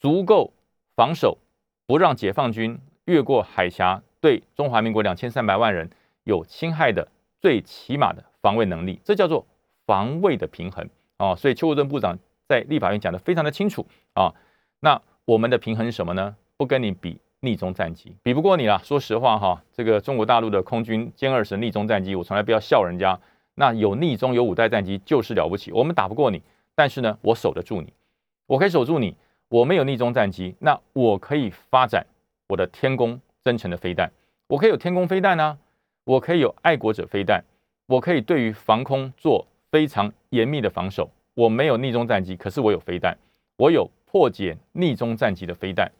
[0.00, 0.52] 足够
[0.94, 1.38] 防守，
[1.86, 5.90] 不让解放军越过海峡，对中华民国两千三百万人
[6.24, 7.08] 有侵害的
[7.40, 9.46] 最起码的防卫能力，这叫做
[9.84, 11.34] 防卫的平衡啊。
[11.36, 14.34] 所以邱国正部长在立法院讲的非常的清楚啊。
[14.80, 16.36] 那我们的平衡是什么呢？
[16.56, 17.18] 不跟你比。
[17.40, 23.18] 逆中战机比不过你了，说实话哈，这个中国大陆的空军歼二十逆中战机，我从来不要笑人家。
[23.54, 26.42] 那有逆中有五代战机就是了不起，我们打不过你，
[26.74, 27.92] 但是呢，我守得住你，
[28.46, 29.16] 我可以守住你。
[29.48, 32.04] 我没有逆中战机，那我可以发展
[32.48, 34.10] 我的天宫增程的飞弹，
[34.48, 35.56] 我可以有天宫飞弹啊，
[36.04, 37.44] 我可以有爱国者飞弹，
[37.86, 41.08] 我可以对于防空做非常严密的防守。
[41.34, 43.16] 我没有逆中战机，可是我有飞弹，
[43.56, 45.90] 我有破解逆中战机的飞弹。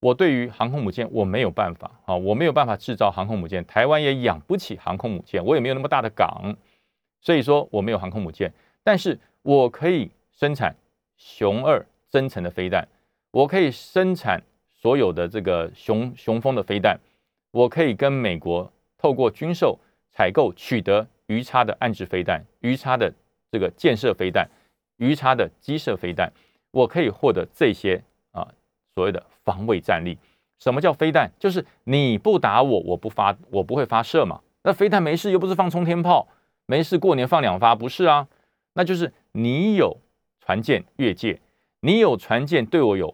[0.00, 6.56] 我对于航空母舰我没有办法啊，我没有办法制造航空母舰，台湾也养不起航空母舰，我也没有那么大的港，
[7.20, 8.50] 所以说我没有航空母舰，
[8.82, 10.74] 但是我可以生产
[11.18, 12.88] 熊二增程的飞弹，
[13.30, 16.98] 我可以生产所有的这个雄雄风的飞弹，
[17.50, 19.78] 我可以跟美国透过军售
[20.10, 23.12] 采购取得鱼叉的暗制飞弹、鱼叉的
[23.52, 24.48] 这个建设飞弹、
[24.96, 26.32] 鱼叉的机射飞弹，
[26.70, 28.48] 我可以获得这些啊
[28.94, 29.22] 所谓的。
[29.50, 30.16] 防卫战力，
[30.60, 31.28] 什么叫飞弹？
[31.40, 34.40] 就是你不打我，我不发，我不会发射嘛。
[34.62, 36.28] 那飞弹没事，又不是放冲天炮，
[36.66, 38.28] 没事过年放两发，不是啊？
[38.74, 39.96] 那就是你有
[40.38, 41.40] 船舰越界，
[41.80, 43.12] 你有船舰对我有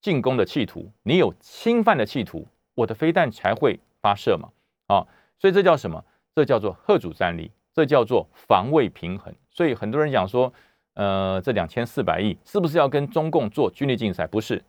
[0.00, 4.48] 进攻的企图，你有侵犯的企图，我的飞弹才会发射嘛。
[4.86, 5.06] 啊，
[5.38, 6.02] 所以这叫什么？
[6.34, 9.34] 这叫做贺主战力，这叫做防卫平衡。
[9.50, 10.50] 所以很多人讲说，
[10.94, 14.26] 呃，这两千四百亿是不是要跟中共做军力竞赛？
[14.26, 14.64] 不是。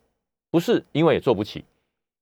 [0.50, 1.66] 不是因为也做不起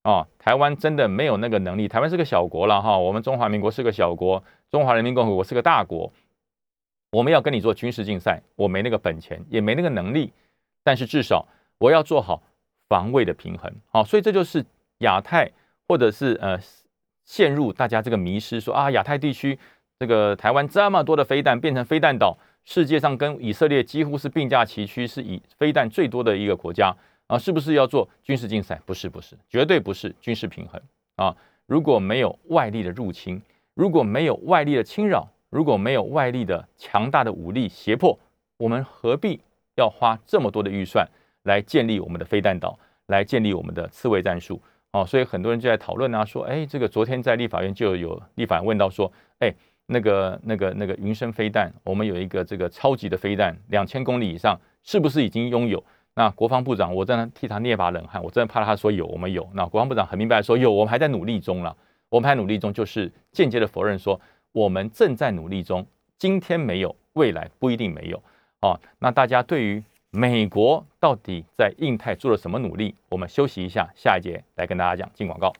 [0.03, 1.88] 啊，台湾真的没有那个能力。
[1.88, 6.11] 台湾是个小国了哈，我们中华民国是个小国，中华人民共和国是个大国。
[7.11, 10.31] 我们要跟你做军事竞赛，我没那个本钱，也没那个能力。
[10.83, 11.47] 但是至少
[11.79, 12.43] 我要做好
[12.88, 13.73] 防卫的平衡。
[13.89, 14.63] 好，所以这就是
[14.99, 15.51] 亚太
[15.88, 16.59] 或者是呃
[17.23, 19.57] 陷入大家这个迷失，说啊亚太地区
[19.97, 26.95] 这个台湾这么多的飞弹变成飞弹岛，世界上跟以色列几乎是并驾齐驱，是以飞弹最多的一个国家。
[27.27, 28.79] 啊，是不是要做军事竞赛？
[28.85, 30.79] 不是，不是，绝对不是军事平衡
[31.15, 31.35] 啊！
[31.65, 33.41] 如果没有外力的入侵，
[33.73, 38.19] 如果没有外力的侵扰，如果没有外力的强大的武力胁迫，
[38.57, 39.41] 我们何必
[39.75, 41.07] 要花这么多的预算
[41.43, 44.61] 来建立我们的飞弹岛，来建立我们的刺猬战术？
[44.91, 49.51] 哦，所以很多人就在讨论啊，说，哎，这个昨天在立法院就有立法问到说，哎，
[49.88, 55.83] 那个、那个、那个云升飞弹，我们有一个这个超级的飞弹，两千公里以上，是不是已经拥有？
[56.17, 59.49] 那国防部长，我真的替他捏把冷汗，我真的怕他说有，我们有。
[59.54, 61.75] 那国防部长很明白说有，我们还在努力中了，
[62.08, 64.19] 我们还努力中，就是间接的否认说
[64.54, 65.86] 我们正在努力中，
[66.17, 68.23] 今天没有，未来不一定没有。
[68.62, 72.95] 哦，那大家对于美国到底在印太做了什么努力？
[73.10, 75.12] 我们休息一下，下一节来跟大家讲。
[75.13, 75.51] 进广告，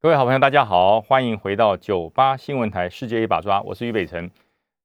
[0.00, 4.30] 各位好朋友，大家好，欢迎回到九八新闻台世界一把抓，我是于北辰。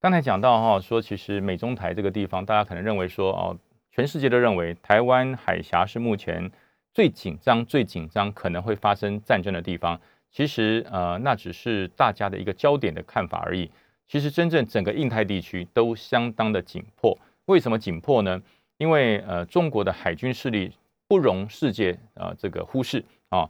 [0.01, 3.55] 刚才讲到哈，说其实美中台这个地方，大家可能认为说哦。
[3.91, 6.49] 全世界都认为台湾海峡是目前
[6.93, 9.99] 最紧张、最紧张，可能会发生战争的地方。
[10.31, 13.69] 其实，呃，那只是大家的一个焦点的看法而已。
[14.07, 17.17] 其实，真正整个印太地区都相当的紧迫。
[17.45, 18.41] 为什么紧迫呢？
[18.77, 20.71] 因为，呃，中国的海军势力
[21.07, 23.49] 不容世界啊这个忽视啊。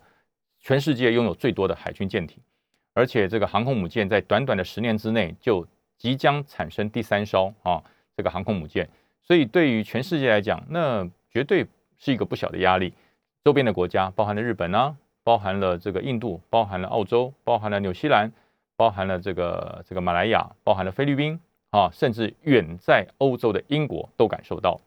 [0.62, 2.38] 全世界拥有最多的海军舰艇，
[2.94, 5.66] 而且这个航空母舰在短短的十年之内就
[5.98, 7.82] 即将产生第三艘啊
[8.18, 8.90] 这个航空母舰。
[9.30, 11.68] 所以，对于全世界来讲，那绝对
[12.00, 12.92] 是一个不小的压力。
[13.44, 18.32] 周边的国家，包含了日本啊，包含了这个印度，包含了澳洲，包含了纽西兰，
[18.76, 24.82] 包含了这个这个马来亚，包含了菲律宾啊，甚至远在欧洲的英国都感受到。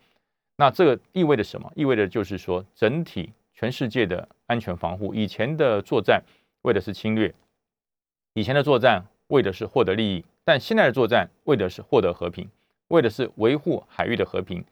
[0.57, 1.71] 那这个意味着什么？
[1.77, 6.21] 意味着就是说，整体全世界的安全防护，以前的作战
[6.63, 7.33] 为的是侵略，
[8.35, 12.51] 以前的作战为的是获得利益，但现在的作战为的是获得和平。
[12.93, 14.63] 为的是维护海域的和平，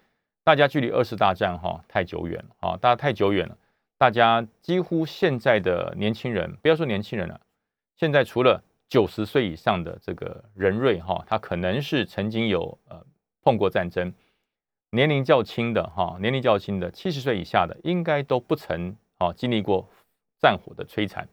[0.45, 3.57] 大家距离二次大战哈太久远了啊，大家太久远了，
[3.97, 7.41] 大家几乎现在的年轻人，不要说年轻人了，
[7.97, 13.03] 现在除了九十岁以上的这个人瑞哈，他可能是曾经有呃
[13.43, 14.13] 碰过战争，
[14.91, 19.89] 年龄较轻的哈，年龄较轻的七十岁以下的，应该都不曾啊经历过
[20.39, 21.27] 战火的摧残，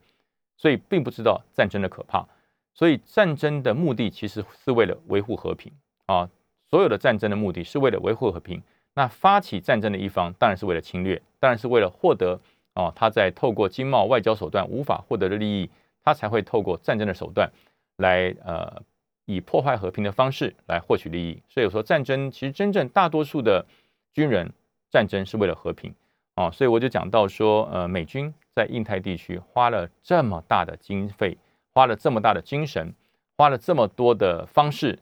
[0.56, 2.26] 所以并不知道战争的可怕。
[2.74, 5.74] 所以战争的目的其实是为了维护和平
[6.06, 6.30] 啊，
[6.70, 8.62] 所有的战争的目的是为了维护和平。
[8.94, 12.40] 那发起战争的一方当然是为了侵略，当然是为了获得
[12.74, 15.70] 啊他在透过经贸外交手段无法获得的利益，
[16.04, 17.52] 他才会透过战争的手段
[17.98, 18.82] 来呃。
[19.30, 23.66] 以破坏和平的方式来获取利益，所以我说战争其实真正大多数的
[24.14, 24.50] 军人
[24.90, 25.94] 战争是为了和平
[26.36, 31.38] 啊，所以我就讲到说，呃，美军在印太地区花了这么大的经费，
[31.74, 32.94] 花了这么大的精神，
[33.36, 34.98] 花了这么多的方式，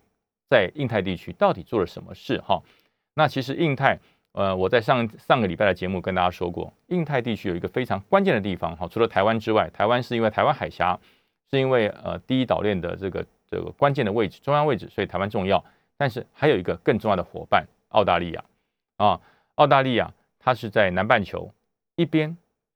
[0.50, 2.40] 在印太地区到底做了什么事？
[2.42, 2.62] 哈，
[3.14, 4.00] 那其实印太，
[4.34, 11.00] 呃，我在上上个礼拜的节目跟大家说过，印太地区有一个非常关键的地方，哈，除了台湾之外，台湾是因为台湾海峡，
[11.50, 13.26] 是因为呃第一岛链的这个。
[13.48, 15.64] 这个关键的位置，中央位置，所以台湾重要。
[15.98, 18.44] 但是还有一个更重要的伙伴，澳大利亚
[18.98, 19.22] 啊，
[19.54, 21.54] 澳大利亚它是在南半球，
[21.96, 22.36] 一边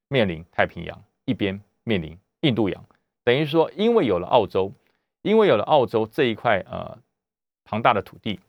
[0.10, 2.86] 面临太平洋，一边面临印度洋。
[3.24, 4.72] 等于说，因为有了澳洲，
[5.24, 6.96] 因为有了澳洲这一块呃
[7.70, 8.40] 庞大的土地，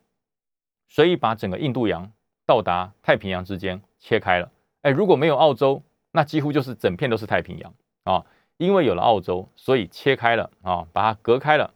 [0.89, 2.11] 所以把整个印度洋
[2.47, 4.51] 到达太平洋之间切开了。
[4.81, 8.25] 哎，如果没有澳洲，那几乎就是整片都是太平洋啊。
[8.57, 11.75] 因为有了澳洲，所以切开了啊，把它隔开了。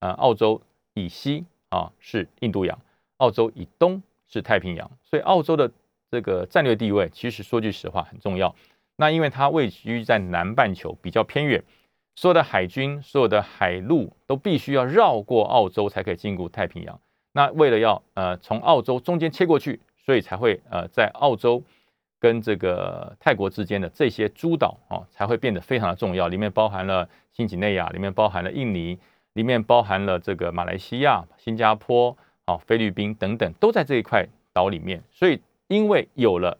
[0.00, 0.62] 呃，澳洲
[0.94, 2.80] 以西啊是印度洋，
[3.18, 5.70] 澳洲以东是太平洋，所以澳洲的
[6.10, 8.54] 这个战略地位其实说句实话很重要。
[8.96, 11.62] 那因为它位居在南半球，比较偏远，
[12.18, 17.00] 所有的海军、所有的海陆都必须要绕过澳洲才可以进入太平洋。
[17.30, 21.62] 那为了要呃从澳洲中间切过去，所以才会呃在澳洲
[22.18, 28.98] 跟这个泰国之间的这些诸岛啊才会变得非常的重要，里面包含了新几内亚，里面包含了印尼。
[29.34, 32.16] 里面包含了这个马来西亚、新加坡、
[32.46, 35.00] 啊菲律宾等等，都在这一块岛里面。
[35.12, 36.58] 所以，因为有了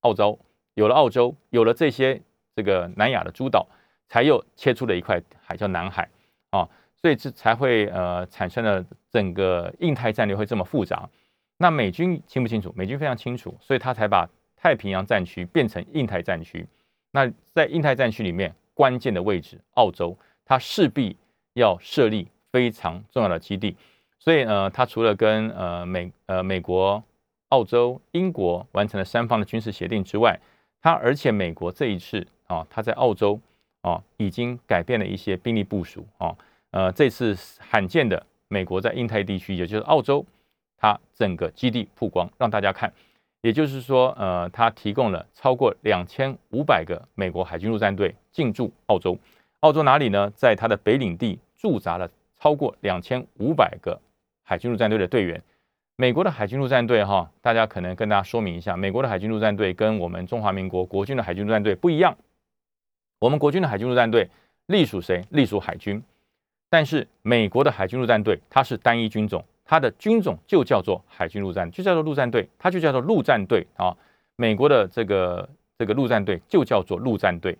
[0.00, 0.38] 澳洲，
[0.72, 2.22] 有了澳洲，有了这些
[2.56, 3.66] 这个南亚的诸岛，
[4.08, 6.08] 才又切出了一块海叫南海
[6.50, 6.68] 啊。
[6.96, 11.08] 所以这才会呃产生了整个印太战略会这么复杂。
[11.56, 12.72] 那美军清不清楚？
[12.76, 16.66] 美军非常清楚，所以他才把太平洋战区变成印太战区。
[17.12, 21.16] 那在印太战区里面，关键的位置，澳洲，它势必。
[21.54, 23.76] 要设立非常重要的基地，
[24.20, 27.02] 所以呃，他除了跟呃美呃美国、
[27.48, 30.38] 澳洲、英国完成了三方的军事协定之外，
[30.80, 33.40] 他而且美国这一次啊，他在澳洲
[33.82, 36.34] 啊已经改变了一些兵力部署啊，
[36.70, 40.24] 呃，这次罕见的美国在印太地区，也就是澳洲，
[40.76, 42.92] 它整个基地曝光让大家看，
[43.42, 49.18] 也就是说呃，他提供了超过两千五百个美国海军陆战队进驻澳洲，
[49.60, 50.30] 澳洲哪里呢？
[50.36, 51.38] 在它的北领地。
[51.60, 52.08] 驻扎了
[52.38, 54.00] 超过两千五百个
[54.44, 55.42] 海军陆战队的队员。
[55.96, 62.16] 美国的海军陆战队，哈，大家可能跟大家说明一下，美国的海军陆战队跟我们中华民国国军的海军陆战队不一样。
[63.18, 64.28] 我们国军的海军陆战队
[64.66, 65.24] 隶属谁？
[65.30, 66.02] 隶属海军。
[66.70, 73.96] 但是美国的海军陆战队它是单一军种，它的军种就叫做海军陆战，就叫做陆战队，它就叫做陆战队啊。
[74.36, 75.48] 美国的这个
[75.78, 77.56] 这个陆战队就叫做陆战队。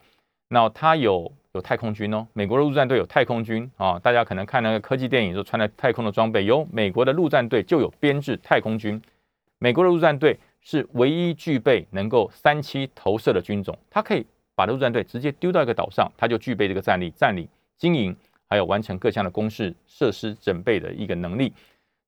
[0.49, 1.31] 那它有。
[1.53, 9.01] 有太空军哦，美国的陆战队有太空军啊，大家可能看那个科技电影，说穿了太空的装备，有美国的陆战队就有编制太空军。
[9.59, 14.25] 美国的陆战队是唯一具备能够三栖投射的军种，它可以
[14.59, 17.47] 把陆战队直接丢到一个岛上，它就具备这个战力、占领、
[17.77, 18.17] 经营，
[18.49, 21.53] 还有完成各项的攻势设施准备的一个能力。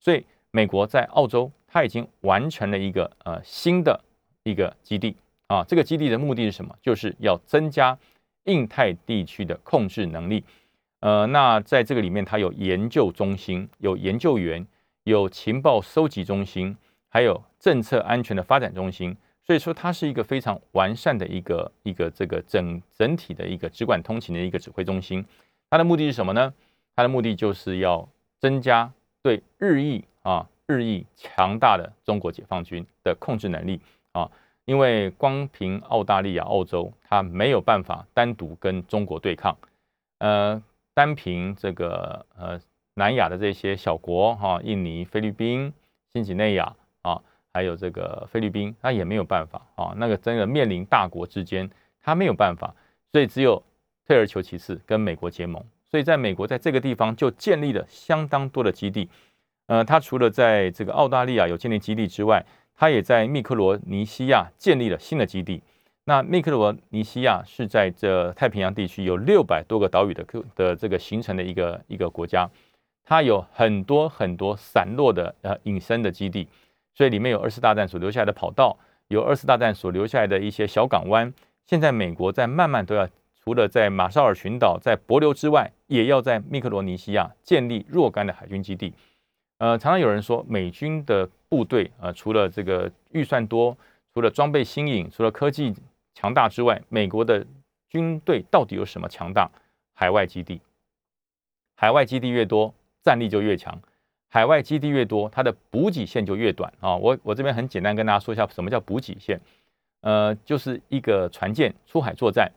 [0.00, 4.00] 所以，美国在澳洲，它已经完成了一个呃新的
[4.42, 5.14] 一个基地
[5.46, 6.76] 啊，这个基地的目的是什么？
[6.82, 7.96] 就是要增加。
[8.44, 10.42] 印太地区的控制能力，
[11.00, 14.66] 呃，那在这个里面，它有研究中心，有研究员，
[15.04, 16.74] 有情报收集中心，
[17.10, 19.14] 还有政策安全的发展中心。
[19.50, 25.26] 所以说，它是一个非常完善的一个一个这个整整体的一个直管通勤的一个指挥中心。
[25.68, 26.54] 它的目的是什么呢？
[26.94, 28.92] 它的目的就是要增加
[29.24, 33.80] 对日益啊日益强大的中国解放军的控制能力
[34.12, 34.30] 啊。
[34.66, 39.58] 因为光凭澳大利亚、澳洲，它没有办法单独跟中国对抗。
[40.18, 40.62] 呃，
[40.94, 42.60] 单凭这个呃
[42.94, 45.72] 南亚的这些小国哈，印尼、菲律宾、
[46.12, 46.76] 新几内亚，
[47.52, 49.92] 还有这个菲律宾，它也没有办法啊。
[49.96, 51.68] 那个真的面临大国之间，
[52.02, 52.74] 它没有办法，
[53.12, 53.62] 所以只有
[54.06, 55.64] 退而求其次，跟美国结盟。
[55.90, 59.08] 所以在美国在这个地方就建立了相当多的基地。
[59.66, 62.44] 呃，它除了在这个澳大利亚有建立基地之外，
[62.76, 65.62] 他也在密克罗尼西亚建立了新的基地。
[66.04, 70.24] 那密克罗尼西亚是在这太平洋地区有六百多个岛屿的
[70.56, 72.48] 的这个形成的一个一个国家，
[73.04, 76.48] 它有很多很多散落的呃隐身的基地，
[76.94, 78.76] 所以里面有二次大战所留下来的跑道，
[79.08, 81.32] 有二次大战所留下来的一些小港湾。
[81.66, 83.08] 现在美国在慢慢都要
[83.42, 88.92] 除了在马绍尔群岛、在帛琉之外，也要在密克罗尼西亚建立若干的海军基地。
[89.58, 93.76] 呃，常常有人说美军的部队呃，除了这个预算多，
[94.12, 95.74] 除了装备新颖，除了科技
[96.14, 97.46] 强大之外，美国的
[97.88, 99.50] 军队到底有什么强大？
[99.92, 100.60] 海外基地，
[101.74, 103.74] 海外基地越多，战力就越强；
[104.32, 106.96] 海外基地越多，它的补给线就越短啊。
[106.96, 109.38] 我我这边很简单跟大家说一下，什么叫补给线？
[110.02, 112.50] 呃，就是一个船舰出海作战，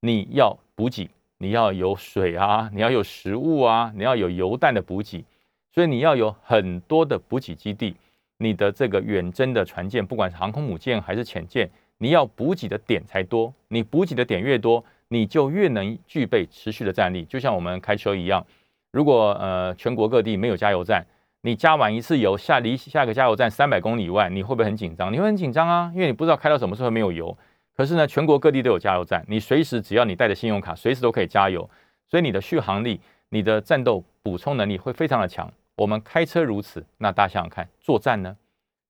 [0.00, 1.08] 你要补给，
[1.38, 5.24] 你要有水啊，你要有食物啊，你要有油弹的补给。
[5.72, 7.94] 所以你要有很多的补给基地，
[8.38, 13.54] 你的这个远征的船舰，不管是航空母舰还是潜舰，你要补给的点才多。
[13.68, 17.24] 你补给的点越多，你就越能具备持续的战力。
[17.24, 18.44] 就像我们开车一样，
[18.90, 21.06] 如果呃全国各地没有加油站，
[21.42, 25.12] 你加完一次油下离下个加油站三百公里以外，你会不会很紧张？
[25.12, 27.36] 你会很紧张啊，因为你不知道开到什么时候没有油。
[27.74, 31.68] 可是呢，全国各地都有加油站，你随时只要你带着信用卡，随时都可以加油。
[32.08, 35.50] 所以你的续航力、你的战斗补充能力会非常的强。
[35.76, 38.36] 我们开车如此，那大家想想看，作战呢？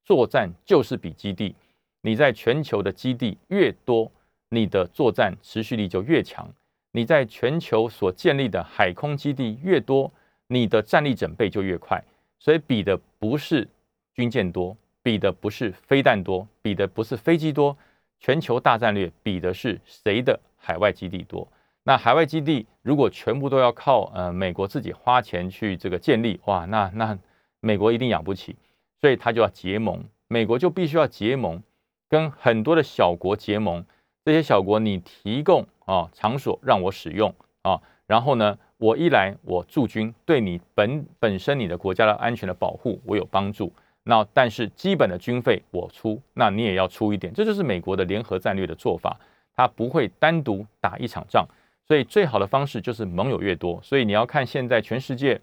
[0.05, 1.55] 作战就是比基地，
[2.01, 4.11] 你在全球的基地越多，
[4.48, 6.48] 你的作战持续力就越强。
[6.90, 10.11] 你在全球所建立的海空基地越多，
[10.48, 12.03] 你的战力整备就越快。
[12.41, 13.68] 所以比的不是
[14.14, 17.76] 军舰多，比的不是飞弹多，比的不是飞机多，
[18.18, 21.47] 全球大战略比的是谁的海外基地多。
[21.84, 27.18] 那海外基地如果全部都要靠呃美国自己花钱去这个建立，哇，那那
[27.61, 28.57] 美国一定养不起，
[29.01, 31.62] 所以他就要结盟，美国就必须要结盟，
[32.09, 33.84] 跟很多的小国结盟。
[34.22, 43.70] 这些小国你提供啊场所让我使用啊，然后呢，我一来我驻军对你本本身你的国家的安全的保护我有帮助，
[44.05, 49.20] 那但是基本的军费我出，那你也要出一点，这就是美国的联合战略的做法，
[49.55, 51.47] 它不会单独打一场仗。
[51.87, 53.78] 所以最好的方式就是盟友越多。
[53.83, 55.39] 所以你要看现在全世界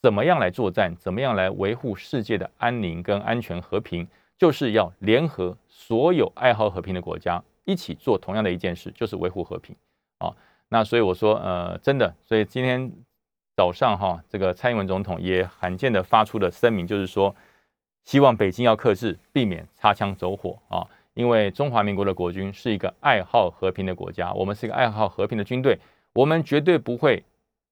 [0.00, 4.08] 怎么样来作战，怎么样来维护世界的安宁跟安全和平，
[4.38, 9.76] 就是要联合所有爱好和平的国家一起做同样的一件事，就是维护和平
[10.16, 10.32] 啊。
[10.70, 12.90] 那所以我说，呃，真的，所以今天
[13.56, 17.34] 早上哈，这个蔡英文总统也罕见的发出了声明，就是说
[18.04, 20.86] 希望北京要克制，避免擦枪走火啊。
[21.14, 25.76] 因为中华民国的国军是一个爱好和平的国家，我们是一个爱好和平的军队，
[26.12, 27.22] 我们绝对不会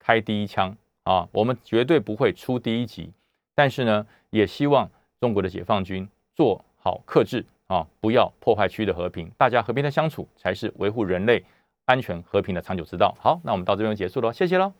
[0.00, 3.12] 开第一枪啊，我们绝对不会出第一击。
[3.54, 4.90] 但是呢，也希望
[5.20, 11.42] 中国的解放军做好克制啊，不要破坏区域的和平，大家和平的相处才是维护人类
[11.88, 13.16] 安全和平的长久之道。
[13.18, 14.74] 好，那我们到这边结束了，谢谢喽。